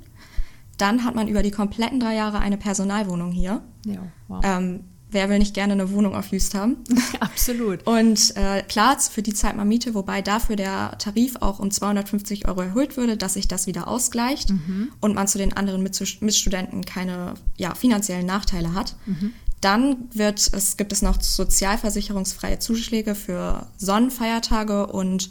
Dann 0.78 1.04
hat 1.04 1.14
man 1.14 1.28
über 1.28 1.42
die 1.42 1.50
kompletten 1.50 2.00
drei 2.00 2.14
Jahre 2.14 2.38
eine 2.38 2.56
Personalwohnung 2.56 3.32
hier. 3.32 3.62
Ja, 3.84 4.00
wow. 4.28 4.40
Ähm, 4.44 4.84
wer 5.10 5.28
will 5.28 5.38
nicht 5.38 5.54
gerne 5.54 5.72
eine 5.72 5.90
Wohnung 5.90 6.14
auf 6.14 6.28
Jüst 6.28 6.54
haben? 6.54 6.76
Absolut. 7.20 7.86
Und 7.86 8.36
äh, 8.36 8.62
klar, 8.62 8.98
für 8.98 9.22
die 9.22 9.34
Zeit 9.34 9.56
mal 9.56 9.64
Miete, 9.64 9.94
wobei 9.94 10.22
dafür 10.22 10.56
der 10.56 10.96
Tarif 10.98 11.36
auch 11.40 11.58
um 11.58 11.70
250 11.70 12.48
Euro 12.48 12.62
erhöht 12.62 12.96
würde, 12.96 13.16
dass 13.16 13.34
sich 13.34 13.48
das 13.48 13.66
wieder 13.66 13.88
ausgleicht 13.88 14.50
mhm. 14.50 14.92
und 15.00 15.14
man 15.14 15.28
zu 15.28 15.38
den 15.38 15.52
anderen 15.52 15.82
Mitstudenten 15.82 16.84
keine 16.84 17.34
ja, 17.56 17.74
finanziellen 17.74 18.26
Nachteile 18.26 18.74
hat. 18.74 18.96
Mhm. 19.06 19.32
Dann 19.60 20.08
wird 20.12 20.50
es, 20.52 20.76
gibt 20.76 20.92
es 20.92 21.02
noch 21.02 21.20
sozialversicherungsfreie 21.20 22.60
Zuschläge 22.60 23.14
für 23.16 23.66
Sonnenfeiertage 23.76 24.86
und 24.86 25.30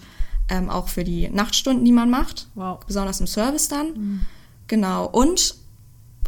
ähm, 0.50 0.70
auch 0.70 0.90
für 0.90 1.04
die 1.04 1.30
Nachtstunden, 1.30 1.86
die 1.86 1.92
man 1.92 2.10
macht. 2.10 2.48
Wow. 2.56 2.80
Besonders 2.86 3.20
im 3.22 3.28
Service 3.28 3.70
dann. 3.70 3.94
Mhm. 3.94 4.22
Genau. 4.68 5.08
Und 5.08 5.56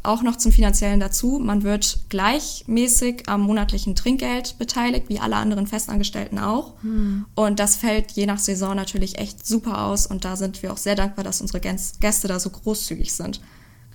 auch 0.04 0.22
noch 0.22 0.38
zum 0.38 0.52
Finanziellen 0.52 1.00
dazu. 1.00 1.40
Man 1.40 1.64
wird 1.64 2.06
gleichmäßig 2.10 3.24
am 3.28 3.42
monatlichen 3.42 3.96
Trinkgeld 3.96 4.58
beteiligt, 4.58 5.10
wie 5.10 5.20
alle 5.20 5.36
anderen 5.36 5.68
Festangestellten 5.68 6.40
auch. 6.40 6.74
Hm. 6.82 7.26
Und 7.36 7.60
das 7.60 7.76
fällt 7.76 8.12
je 8.12 8.26
nach 8.26 8.40
Saison 8.40 8.76
natürlich 8.76 9.18
echt 9.18 9.46
super 9.46 9.84
aus. 9.86 10.08
Und 10.08 10.26
da 10.26 10.36
sind 10.36 10.64
wir 10.64 10.72
auch 10.72 10.78
sehr 10.78 10.96
dankbar, 10.96 11.24
dass 11.24 11.42
unsere 11.42 11.60
Gäste 11.60 12.28
da 12.28 12.40
so 12.40 12.50
großzügig 12.50 13.14
sind. 13.14 13.42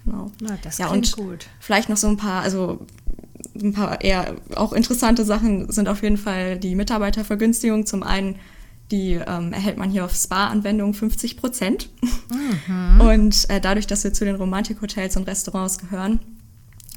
Genau. 0.04 0.30
Na, 0.40 0.58
das 0.62 0.78
ja, 0.78 0.88
und 0.88 1.16
gut. 1.16 1.46
Vielleicht 1.60 1.88
noch 1.88 1.96
so 1.96 2.08
ein 2.08 2.18
paar, 2.18 2.42
also 2.42 2.86
ein 3.54 3.72
paar 3.72 4.00
eher 4.00 4.36
auch 4.56 4.72
interessante 4.72 5.24
Sachen 5.24 5.70
sind 5.72 5.88
auf 5.88 6.02
jeden 6.02 6.18
Fall 6.18 6.58
die 6.58 6.74
Mitarbeitervergünstigung. 6.74 7.86
Zum 7.86 8.02
einen 8.02 8.36
die 8.94 9.14
ähm, 9.14 9.52
erhält 9.52 9.76
man 9.76 9.90
hier 9.90 10.04
auf 10.04 10.14
Spa-Anwendungen 10.14 10.94
50 10.94 11.36
Prozent. 11.36 11.88
Mhm. 12.30 13.00
Und 13.00 13.50
äh, 13.50 13.60
dadurch, 13.60 13.88
dass 13.88 14.04
wir 14.04 14.12
zu 14.12 14.24
den 14.24 14.36
Romantikhotels 14.36 15.16
und 15.16 15.26
Restaurants 15.26 15.78
gehören, 15.78 16.20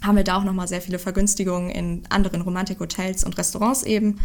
haben 0.04 0.16
wir 0.16 0.24
da 0.24 0.38
auch 0.38 0.44
nochmal 0.44 0.68
sehr 0.68 0.82
viele 0.82 1.00
Vergünstigungen 1.00 1.72
in 1.72 2.04
anderen 2.10 2.42
Romantikhotels 2.42 3.24
und 3.24 3.36
Restaurants 3.38 3.82
eben, 3.82 4.20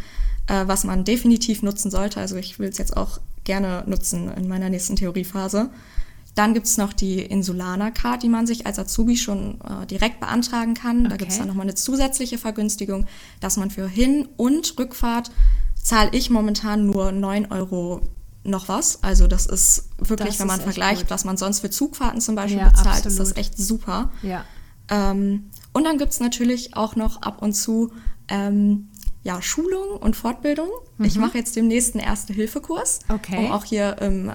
äh, 0.48 0.66
was 0.66 0.84
man 0.84 1.04
definitiv 1.04 1.62
nutzen 1.62 1.90
sollte. 1.90 2.20
Also 2.20 2.36
ich 2.36 2.58
will 2.58 2.68
es 2.68 2.76
jetzt 2.76 2.94
auch 2.94 3.20
gerne 3.44 3.84
nutzen 3.86 4.30
in 4.36 4.48
meiner 4.48 4.68
nächsten 4.68 4.96
Theoriephase. 4.96 5.70
Dann 6.34 6.54
gibt 6.54 6.66
es 6.66 6.76
noch 6.76 6.92
die 6.92 7.20
Insulana-Card, 7.20 8.22
die 8.22 8.28
man 8.28 8.46
sich 8.46 8.66
als 8.66 8.78
Azubi 8.78 9.16
schon 9.16 9.60
äh, 9.62 9.86
direkt 9.86 10.20
beantragen 10.20 10.74
kann. 10.74 11.08
Da 11.08 11.16
gibt 11.16 11.32
es 11.32 11.38
dann 11.38 11.48
nochmal 11.48 11.66
eine 11.66 11.74
zusätzliche 11.74 12.38
Vergünstigung, 12.38 13.06
dass 13.40 13.56
man 13.56 13.70
für 13.70 13.88
Hin- 13.88 14.28
und 14.36 14.78
Rückfahrt 14.78 15.30
zahle 15.82 16.10
ich 16.12 16.30
momentan 16.30 16.86
nur 16.86 17.12
9 17.12 17.52
Euro 17.52 18.00
noch 18.44 18.68
was. 18.68 19.02
Also 19.02 19.26
das 19.26 19.46
ist 19.46 19.90
wirklich, 19.98 20.30
das 20.30 20.40
wenn 20.40 20.46
man 20.46 20.60
vergleicht, 20.60 21.02
gut. 21.02 21.10
was 21.10 21.24
man 21.24 21.36
sonst 21.36 21.60
für 21.60 21.70
Zugfahrten 21.70 22.20
zum 22.20 22.34
Beispiel 22.34 22.60
ja, 22.60 22.68
bezahlt, 22.68 22.88
absolut. 22.88 23.12
ist 23.12 23.18
das 23.18 23.36
echt 23.36 23.58
super. 23.58 24.10
Ja. 24.22 24.44
Ähm, 24.88 25.50
und 25.72 25.84
dann 25.84 25.98
gibt 25.98 26.12
es 26.12 26.20
natürlich 26.20 26.76
auch 26.76 26.96
noch 26.96 27.22
ab 27.22 27.42
und 27.42 27.54
zu 27.54 27.92
ähm, 28.28 28.88
ja, 29.22 29.40
Schulung 29.40 29.96
und 30.00 30.16
Fortbildung. 30.16 30.68
Mhm. 30.98 31.04
Ich 31.04 31.16
mache 31.16 31.38
jetzt 31.38 31.54
demnächst 31.54 31.94
einen 31.94 32.04
Erste-Hilfe-Kurs, 32.04 33.00
okay. 33.08 33.38
um 33.38 33.52
auch 33.52 33.64
hier 33.64 33.98
im 34.00 34.28
äh, 34.28 34.32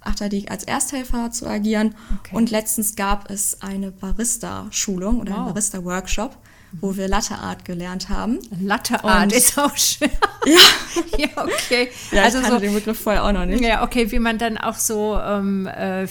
Achterdiek 0.00 0.50
als 0.50 0.64
Ersthelfer 0.64 1.30
zu 1.30 1.46
agieren. 1.46 1.94
Okay. 2.18 2.36
Und 2.36 2.50
letztens 2.50 2.94
gab 2.96 3.30
es 3.30 3.62
eine 3.62 3.90
Barista-Schulung 3.90 5.20
oder 5.20 5.32
wow. 5.32 5.38
einen 5.38 5.48
Barista-Workshop 5.48 6.36
wo 6.80 6.96
wir 6.96 7.08
Latte 7.08 7.36
Art 7.36 7.64
gelernt 7.64 8.08
haben. 8.08 8.38
Latte 8.60 9.04
Art 9.04 9.32
ist 9.32 9.58
auch 9.58 9.76
schön. 9.76 10.10
ja. 10.46 11.18
ja, 11.18 11.44
okay. 11.44 11.88
Ja, 12.10 12.22
also 12.24 12.38
ich 12.38 12.44
kannte 12.44 12.60
so, 12.60 12.66
den 12.66 12.74
Begriff 12.74 12.98
vorher 12.98 13.24
auch 13.24 13.32
noch 13.32 13.44
nicht. 13.44 13.62
Ja, 13.62 13.84
okay, 13.84 14.10
wie 14.10 14.18
man 14.18 14.38
dann 14.38 14.56
auch 14.58 14.76
so 14.76 15.18
ähm, 15.18 15.66
äh, 15.66 16.06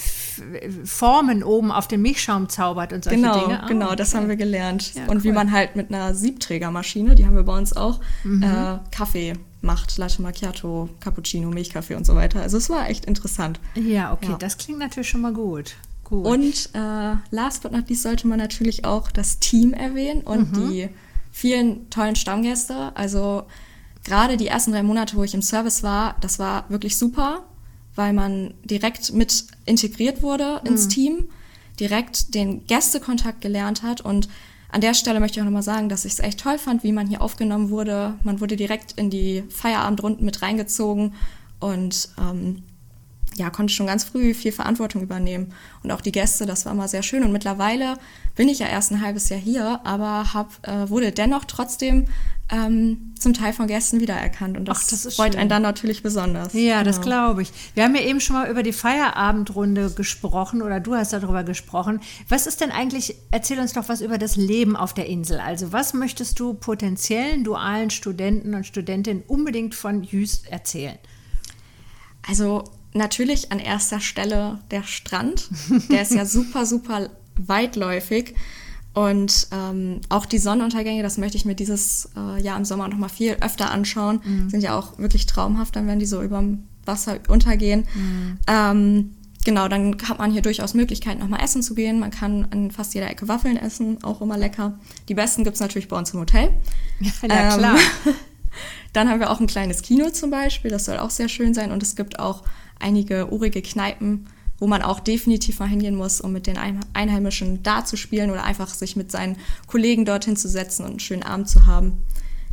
Formen 0.84 1.42
oben 1.42 1.72
auf 1.72 1.88
den 1.88 2.02
Milchschaum 2.02 2.48
zaubert 2.48 2.92
und 2.92 3.04
solche 3.04 3.20
genau, 3.20 3.40
Dinge. 3.40 3.60
Oh, 3.64 3.66
genau, 3.66 3.94
das 3.94 4.14
haben 4.14 4.28
wir 4.28 4.36
gelernt. 4.36 4.94
Ja, 4.94 5.02
und 5.06 5.18
cool. 5.18 5.24
wie 5.24 5.32
man 5.32 5.52
halt 5.52 5.76
mit 5.76 5.92
einer 5.92 6.14
Siebträgermaschine, 6.14 7.14
die 7.14 7.26
haben 7.26 7.34
wir 7.34 7.42
bei 7.42 7.56
uns 7.56 7.76
auch, 7.76 8.00
mhm. 8.24 8.42
äh, 8.42 8.78
Kaffee 8.90 9.34
macht, 9.60 9.96
Latte 9.98 10.22
Macchiato, 10.22 10.88
Cappuccino, 11.00 11.50
Milchkaffee 11.50 11.94
und 11.94 12.04
so 12.04 12.14
weiter. 12.14 12.40
Also 12.42 12.56
es 12.56 12.68
war 12.68 12.88
echt 12.88 13.04
interessant. 13.04 13.60
Ja, 13.74 14.12
okay, 14.12 14.32
ja. 14.32 14.36
das 14.36 14.58
klingt 14.58 14.78
natürlich 14.78 15.08
schon 15.08 15.20
mal 15.20 15.32
gut. 15.32 15.74
Gut. 16.12 16.26
Und 16.26 16.68
äh, 16.74 17.16
last 17.30 17.62
but 17.62 17.72
not 17.72 17.88
least 17.88 18.02
sollte 18.02 18.26
man 18.28 18.38
natürlich 18.38 18.84
auch 18.84 19.10
das 19.10 19.38
Team 19.38 19.72
erwähnen 19.72 20.20
und 20.20 20.52
mhm. 20.52 20.70
die 20.70 20.88
vielen 21.30 21.88
tollen 21.88 22.16
Stammgäste. 22.16 22.94
Also 22.94 23.44
gerade 24.04 24.36
die 24.36 24.46
ersten 24.46 24.72
drei 24.72 24.82
Monate, 24.82 25.16
wo 25.16 25.24
ich 25.24 25.32
im 25.32 25.40
Service 25.40 25.82
war, 25.82 26.16
das 26.20 26.38
war 26.38 26.68
wirklich 26.68 26.98
super, 26.98 27.44
weil 27.94 28.12
man 28.12 28.52
direkt 28.62 29.14
mit 29.14 29.46
integriert 29.64 30.20
wurde 30.20 30.60
ins 30.66 30.84
mhm. 30.84 30.90
Team, 30.90 31.24
direkt 31.80 32.34
den 32.34 32.66
Gästekontakt 32.66 33.40
gelernt 33.40 33.82
hat 33.82 34.02
und 34.02 34.28
an 34.70 34.82
der 34.82 34.92
Stelle 34.92 35.18
möchte 35.18 35.38
ich 35.38 35.40
auch 35.40 35.46
nochmal 35.46 35.62
sagen, 35.62 35.88
dass 35.88 36.04
ich 36.04 36.12
es 36.12 36.18
echt 36.18 36.40
toll 36.40 36.58
fand, 36.58 36.84
wie 36.84 36.92
man 36.92 37.06
hier 37.06 37.22
aufgenommen 37.22 37.70
wurde. 37.70 38.16
Man 38.22 38.38
wurde 38.42 38.56
direkt 38.56 38.92
in 38.98 39.08
die 39.08 39.44
Feierabendrunden 39.48 40.26
mit 40.26 40.42
reingezogen 40.42 41.14
und 41.58 42.10
ähm, 42.18 42.64
ja, 43.36 43.50
konnte 43.50 43.72
schon 43.72 43.86
ganz 43.86 44.04
früh 44.04 44.34
viel 44.34 44.52
Verantwortung 44.52 45.02
übernehmen. 45.02 45.52
Und 45.82 45.90
auch 45.90 46.00
die 46.00 46.12
Gäste, 46.12 46.46
das 46.46 46.66
war 46.66 46.72
immer 46.72 46.88
sehr 46.88 47.02
schön. 47.02 47.24
Und 47.24 47.32
mittlerweile 47.32 47.96
bin 48.36 48.48
ich 48.48 48.58
ja 48.58 48.66
erst 48.66 48.92
ein 48.92 49.00
halbes 49.00 49.28
Jahr 49.28 49.40
hier, 49.40 49.80
aber 49.84 50.34
hab, 50.34 50.66
äh, 50.66 50.88
wurde 50.88 51.12
dennoch 51.12 51.44
trotzdem 51.44 52.06
ähm, 52.50 53.14
zum 53.18 53.32
Teil 53.32 53.52
von 53.52 53.66
Gästen 53.66 54.00
wiedererkannt. 54.00 54.58
Und 54.58 54.66
das, 54.66 54.82
Ach, 54.84 54.90
das 54.90 55.14
freut 55.14 55.32
schön. 55.32 55.40
einen 55.40 55.48
dann 55.48 55.62
natürlich 55.62 56.02
besonders. 56.02 56.52
Ja, 56.52 56.78
genau. 56.78 56.84
das 56.84 57.00
glaube 57.00 57.42
ich. 57.42 57.52
Wir 57.74 57.84
haben 57.84 57.94
ja 57.94 58.02
eben 58.02 58.20
schon 58.20 58.36
mal 58.36 58.50
über 58.50 58.62
die 58.62 58.72
Feierabendrunde 58.72 59.90
gesprochen 59.90 60.60
oder 60.60 60.78
du 60.78 60.94
hast 60.94 61.14
darüber 61.14 61.44
gesprochen. 61.44 62.00
Was 62.28 62.46
ist 62.46 62.60
denn 62.60 62.70
eigentlich, 62.70 63.16
erzähl 63.30 63.58
uns 63.58 63.72
doch 63.72 63.88
was 63.88 64.02
über 64.02 64.18
das 64.18 64.36
Leben 64.36 64.76
auf 64.76 64.92
der 64.92 65.06
Insel. 65.06 65.40
Also 65.40 65.72
was 65.72 65.94
möchtest 65.94 66.38
du 66.40 66.52
potenziellen 66.52 67.44
dualen 67.44 67.88
Studenten 67.88 68.54
und 68.54 68.66
Studentinnen 68.66 69.22
unbedingt 69.26 69.74
von 69.74 70.02
Jüst 70.02 70.46
erzählen? 70.48 70.98
Also 72.28 72.64
natürlich 72.94 73.52
an 73.52 73.58
erster 73.58 74.00
Stelle 74.00 74.58
der 74.70 74.82
Strand. 74.82 75.48
Der 75.90 76.02
ist 76.02 76.14
ja 76.14 76.24
super, 76.26 76.66
super 76.66 77.10
weitläufig. 77.36 78.34
Und 78.94 79.48
ähm, 79.52 80.00
auch 80.10 80.26
die 80.26 80.38
Sonnenuntergänge, 80.38 81.02
das 81.02 81.16
möchte 81.16 81.38
ich 81.38 81.46
mir 81.46 81.54
dieses 81.54 82.10
äh, 82.16 82.42
Jahr 82.42 82.58
im 82.58 82.64
Sommer 82.64 82.88
noch 82.88 82.98
mal 82.98 83.08
viel 83.08 83.36
öfter 83.40 83.70
anschauen. 83.70 84.20
Mhm. 84.22 84.50
Sind 84.50 84.62
ja 84.62 84.78
auch 84.78 84.98
wirklich 84.98 85.24
traumhaft, 85.24 85.76
dann 85.76 85.86
wenn 85.86 85.98
die 85.98 86.06
so 86.06 86.22
überm 86.22 86.64
Wasser 86.84 87.18
untergehen. 87.28 87.86
Mhm. 87.94 88.38
Ähm, 88.46 89.10
genau, 89.44 89.68
dann 89.68 89.96
hat 90.06 90.18
man 90.18 90.30
hier 90.30 90.42
durchaus 90.42 90.74
Möglichkeiten, 90.74 91.20
noch 91.20 91.28
mal 91.28 91.42
essen 91.42 91.62
zu 91.62 91.74
gehen. 91.74 92.00
Man 92.00 92.10
kann 92.10 92.46
an 92.50 92.70
fast 92.70 92.92
jeder 92.92 93.08
Ecke 93.08 93.28
Waffeln 93.28 93.56
essen, 93.56 94.04
auch 94.04 94.20
immer 94.20 94.36
lecker. 94.36 94.78
Die 95.08 95.14
besten 95.14 95.44
gibt's 95.44 95.60
natürlich 95.60 95.88
bei 95.88 95.96
uns 95.96 96.12
im 96.12 96.20
Hotel. 96.20 96.50
Ja, 97.00 97.10
ja 97.28 97.56
klar. 97.56 97.76
Ähm, 98.06 98.14
dann 98.92 99.08
haben 99.08 99.20
wir 99.20 99.30
auch 99.30 99.40
ein 99.40 99.46
kleines 99.46 99.80
Kino 99.80 100.10
zum 100.10 100.30
Beispiel, 100.30 100.70
das 100.70 100.84
soll 100.84 100.98
auch 100.98 101.10
sehr 101.10 101.28
schön 101.28 101.54
sein. 101.54 101.72
Und 101.72 101.82
es 101.82 101.96
gibt 101.96 102.18
auch 102.18 102.42
einige 102.82 103.32
urige 103.32 103.62
Kneipen, 103.62 104.26
wo 104.58 104.66
man 104.66 104.82
auch 104.82 105.00
definitiv 105.00 105.58
mal 105.58 105.68
hingehen 105.68 105.96
muss, 105.96 106.20
um 106.20 106.32
mit 106.32 106.46
den 106.46 106.56
Einheimischen 106.94 107.62
da 107.62 107.84
zu 107.84 107.96
spielen 107.96 108.30
oder 108.30 108.44
einfach 108.44 108.68
sich 108.68 108.94
mit 108.94 109.10
seinen 109.10 109.36
Kollegen 109.66 110.04
dorthin 110.04 110.36
zu 110.36 110.48
setzen 110.48 110.84
und 110.84 110.90
einen 110.90 111.00
schönen 111.00 111.24
Abend 111.24 111.48
zu 111.48 111.66
haben. 111.66 112.04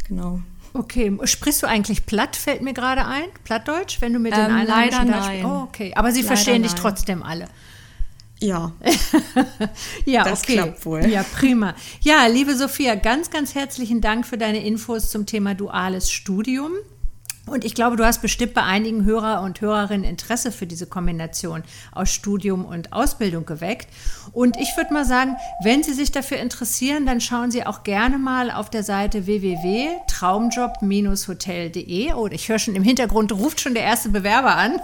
Genau. 0.08 0.42
Okay, 0.74 1.16
sprichst 1.24 1.64
du 1.64 1.68
eigentlich 1.68 2.06
platt, 2.06 2.36
fällt 2.36 2.62
mir 2.62 2.74
gerade 2.74 3.06
ein? 3.06 3.26
Plattdeutsch, 3.44 4.02
wenn 4.02 4.14
du 4.14 4.20
mit 4.20 4.34
den 4.34 4.46
ähm, 4.46 4.56
Einheimischen 4.56 5.08
leider 5.08 5.22
nein. 5.22 5.46
Oh, 5.46 5.64
okay, 5.64 5.94
aber 5.96 6.12
sie 6.12 6.22
leider 6.22 6.28
verstehen 6.28 6.64
dich 6.64 6.74
trotzdem 6.74 7.24
alle. 7.24 7.48
Ja. 8.42 8.72
ja, 10.06 10.24
das 10.24 10.44
okay. 10.44 10.54
klappt 10.54 10.86
wohl. 10.86 11.06
Ja, 11.08 11.24
prima. 11.24 11.76
Ja, 12.02 12.26
liebe 12.28 12.56
Sophia, 12.56 12.96
ganz, 12.96 13.30
ganz 13.30 13.54
herzlichen 13.54 14.02
Dank 14.02 14.26
für 14.26 14.38
deine 14.38 14.64
Infos 14.64 15.10
zum 15.10 15.26
Thema 15.26 15.56
duales 15.56 16.12
Studium. 16.12 16.72
Und 17.50 17.66
ich 17.66 17.74
glaube, 17.76 17.96
du 17.96 18.06
hast 18.06 18.22
bestimmt 18.22 18.54
bei 18.54 18.64
einigen 18.64 19.06
Hörer 19.06 19.42
und 19.42 19.62
Hörerinnen 19.62 20.04
Interesse 20.04 20.52
für 20.52 20.68
diese 20.68 20.86
Kombination 20.86 21.64
aus 21.92 22.12
Studium 22.12 22.66
und 22.66 22.92
Ausbildung 22.94 23.46
geweckt. 23.46 23.88
Und 24.32 24.58
ich 24.58 24.76
würde 24.78 24.94
mal 24.94 25.06
sagen, 25.06 25.36
wenn 25.64 25.82
Sie 25.84 25.94
sich 25.94 26.12
dafür 26.12 26.38
interessieren, 26.38 27.06
dann 27.06 27.22
schauen 27.22 27.52
Sie 27.52 27.66
auch 27.66 27.84
gerne 27.84 28.18
mal 28.18 28.52
auf 28.52 28.70
der 28.70 28.84
Seite 28.84 29.26
www.traumjob-hotel.de. 29.26 32.14
Oh, 32.14 32.28
ich 32.28 32.50
höre 32.50 32.60
schon 32.60 32.76
im 32.76 32.84
Hintergrund, 32.84 33.32
ruft 33.32 33.62
schon 33.62 33.74
der 33.74 33.84
erste 33.84 34.10
Bewerber 34.10 34.56
an. 34.56 34.80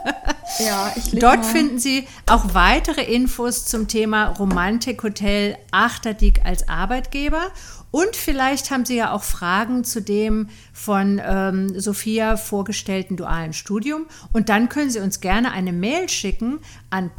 Ja, 0.59 0.91
ich 0.95 1.11
Dort 1.19 1.37
mal. 1.37 1.43
finden 1.43 1.79
Sie 1.79 2.07
auch 2.27 2.53
weitere 2.53 3.01
Infos 3.03 3.65
zum 3.65 3.87
Thema 3.87 4.27
Romantikhotel 4.27 5.57
Achterdiek 5.71 6.45
als 6.45 6.69
Arbeitgeber 6.69 7.47
und 7.95 8.17
vielleicht 8.17 8.71
haben 8.71 8.83
Sie 8.83 8.97
ja 8.97 9.13
auch 9.13 9.23
Fragen 9.23 9.85
zu 9.85 10.01
dem 10.01 10.49
von 10.73 11.21
ähm, 11.25 11.79
Sophia 11.79 12.35
vorgestellten 12.35 13.15
dualen 13.15 13.53
Studium. 13.53 14.07
Und 14.33 14.49
dann 14.49 14.67
können 14.67 14.89
Sie 14.89 14.99
uns 14.99 15.21
gerne 15.21 15.53
eine 15.53 15.71
Mail 15.71 16.09
schicken 16.09 16.59
an 16.89 17.11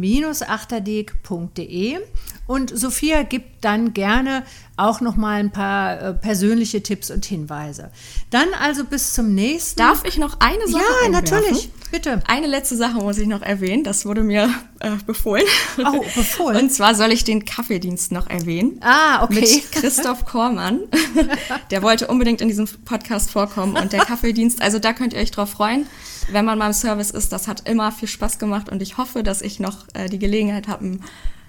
podcast.hotel-achterdeek.de. 0.00 1.98
Und 2.46 2.78
Sophia 2.78 3.24
gibt 3.24 3.64
dann 3.64 3.92
gerne 3.92 4.44
auch 4.76 5.00
noch 5.00 5.16
mal 5.16 5.40
ein 5.40 5.50
paar 5.50 6.00
äh, 6.00 6.14
persönliche 6.14 6.80
Tipps 6.80 7.10
und 7.10 7.24
Hinweise. 7.26 7.90
Dann 8.30 8.46
also 8.60 8.84
bis 8.84 9.14
zum 9.14 9.34
nächsten. 9.34 9.78
Darf 9.78 10.04
ich 10.04 10.16
noch 10.16 10.38
eine 10.38 10.68
Sache 10.68 10.84
Ja, 10.84 11.06
einwerfen? 11.06 11.40
natürlich. 11.40 11.70
Bitte. 11.90 12.22
Eine 12.28 12.46
letzte 12.46 12.76
Sache 12.76 12.98
muss 12.98 13.18
ich 13.18 13.26
noch 13.26 13.42
erwähnen. 13.42 13.82
Das 13.82 14.06
wurde 14.06 14.22
mir 14.22 14.48
äh, 14.78 14.90
befohlen. 15.06 15.44
Oh, 15.78 16.04
befohlen. 16.14 16.56
Und 16.62 16.70
zwar 16.72 16.94
soll 16.94 17.10
ich 17.10 17.24
den 17.24 17.44
Kaffeedienst 17.44 18.12
noch 18.12 18.28
erwähnen. 18.28 18.78
Ah, 18.80 19.24
okay. 19.24 19.40
Mit 19.40 19.72
Christoph 19.72 20.24
Kormann. 20.24 20.80
der 21.70 21.82
wollte 21.82 22.06
unbedingt 22.06 22.40
in 22.40 22.48
diesem 22.48 22.68
Podcast 22.84 23.30
vorkommen. 23.30 23.76
Und 23.76 23.92
der 23.92 24.04
Kaffeedienst, 24.04 24.62
also 24.62 24.78
da 24.78 24.92
könnt 24.92 25.14
ihr 25.14 25.20
euch 25.20 25.30
drauf 25.32 25.50
freuen, 25.50 25.86
wenn 26.30 26.44
man 26.44 26.58
mal 26.58 26.66
im 26.68 26.72
Service 26.72 27.10
ist. 27.10 27.32
Das 27.32 27.48
hat 27.48 27.68
immer 27.68 27.90
viel 27.92 28.08
Spaß 28.08 28.38
gemacht. 28.38 28.68
Und 28.68 28.82
ich 28.82 28.98
hoffe, 28.98 29.22
dass 29.22 29.40
ich 29.42 29.58
noch 29.58 29.85
äh, 29.94 30.08
die 30.08 30.18
Gelegenheit 30.18 30.68
habe, 30.68 30.98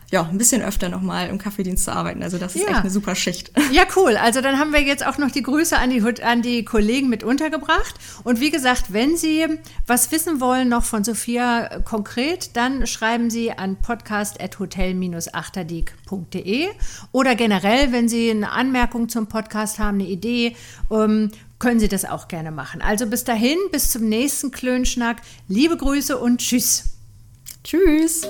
ja, 0.10 0.24
ein 0.24 0.38
bisschen 0.38 0.62
öfter 0.62 0.88
nochmal 0.88 1.28
im 1.28 1.38
Kaffeedienst 1.38 1.84
zu 1.84 1.92
arbeiten. 1.92 2.24
Also 2.24 2.38
das 2.38 2.56
ist 2.56 2.64
ja. 2.64 2.70
echt 2.70 2.80
eine 2.80 2.90
super 2.90 3.14
Schicht. 3.16 3.52
Ja, 3.74 3.84
cool. 3.98 4.16
Also 4.16 4.40
dann 4.40 4.60
haben 4.60 4.72
wir 4.72 4.82
jetzt 4.82 5.06
auch 5.06 5.18
noch 5.18 5.30
die 5.30 5.44
Grüße 5.44 5.78
an 5.78 5.90
die, 5.90 6.02
an 6.24 6.42
die 6.42 6.64
Kollegen 6.64 7.10
mit 7.10 7.26
untergebracht. 7.26 7.96
Und 8.24 8.40
wie 8.40 8.50
gesagt, 8.50 8.94
wenn 8.94 9.18
Sie 9.18 9.46
was 9.86 10.10
wissen 10.14 10.40
wollen 10.40 10.70
noch 10.70 10.86
von 10.86 11.04
Sophia 11.04 11.82
konkret, 11.82 12.56
dann 12.56 12.88
schreiben 12.88 13.30
Sie 13.30 13.52
an 13.52 13.76
podcast.hotel-achterdiek.de 13.76 16.68
oder 17.12 17.36
generell, 17.36 17.92
wenn 17.92 18.08
Sie 18.08 18.32
eine 18.32 18.54
Anmerkung 18.54 19.10
zum 19.10 19.28
Podcast 19.28 19.80
haben, 19.80 20.00
eine 20.00 20.08
Idee, 20.08 20.56
ähm, 20.90 21.32
können 21.60 21.82
Sie 21.82 21.90
das 21.90 22.06
auch 22.06 22.30
gerne 22.30 22.52
machen. 22.52 22.82
Also 22.82 23.08
bis 23.08 23.26
dahin, 23.26 23.58
bis 23.74 23.92
zum 23.92 24.08
nächsten 24.08 24.52
Klönschnack. 24.52 25.18
Liebe 25.50 25.76
Grüße 25.76 26.18
und 26.18 26.38
tschüss. 26.38 26.97
Tschüss! 27.68 28.22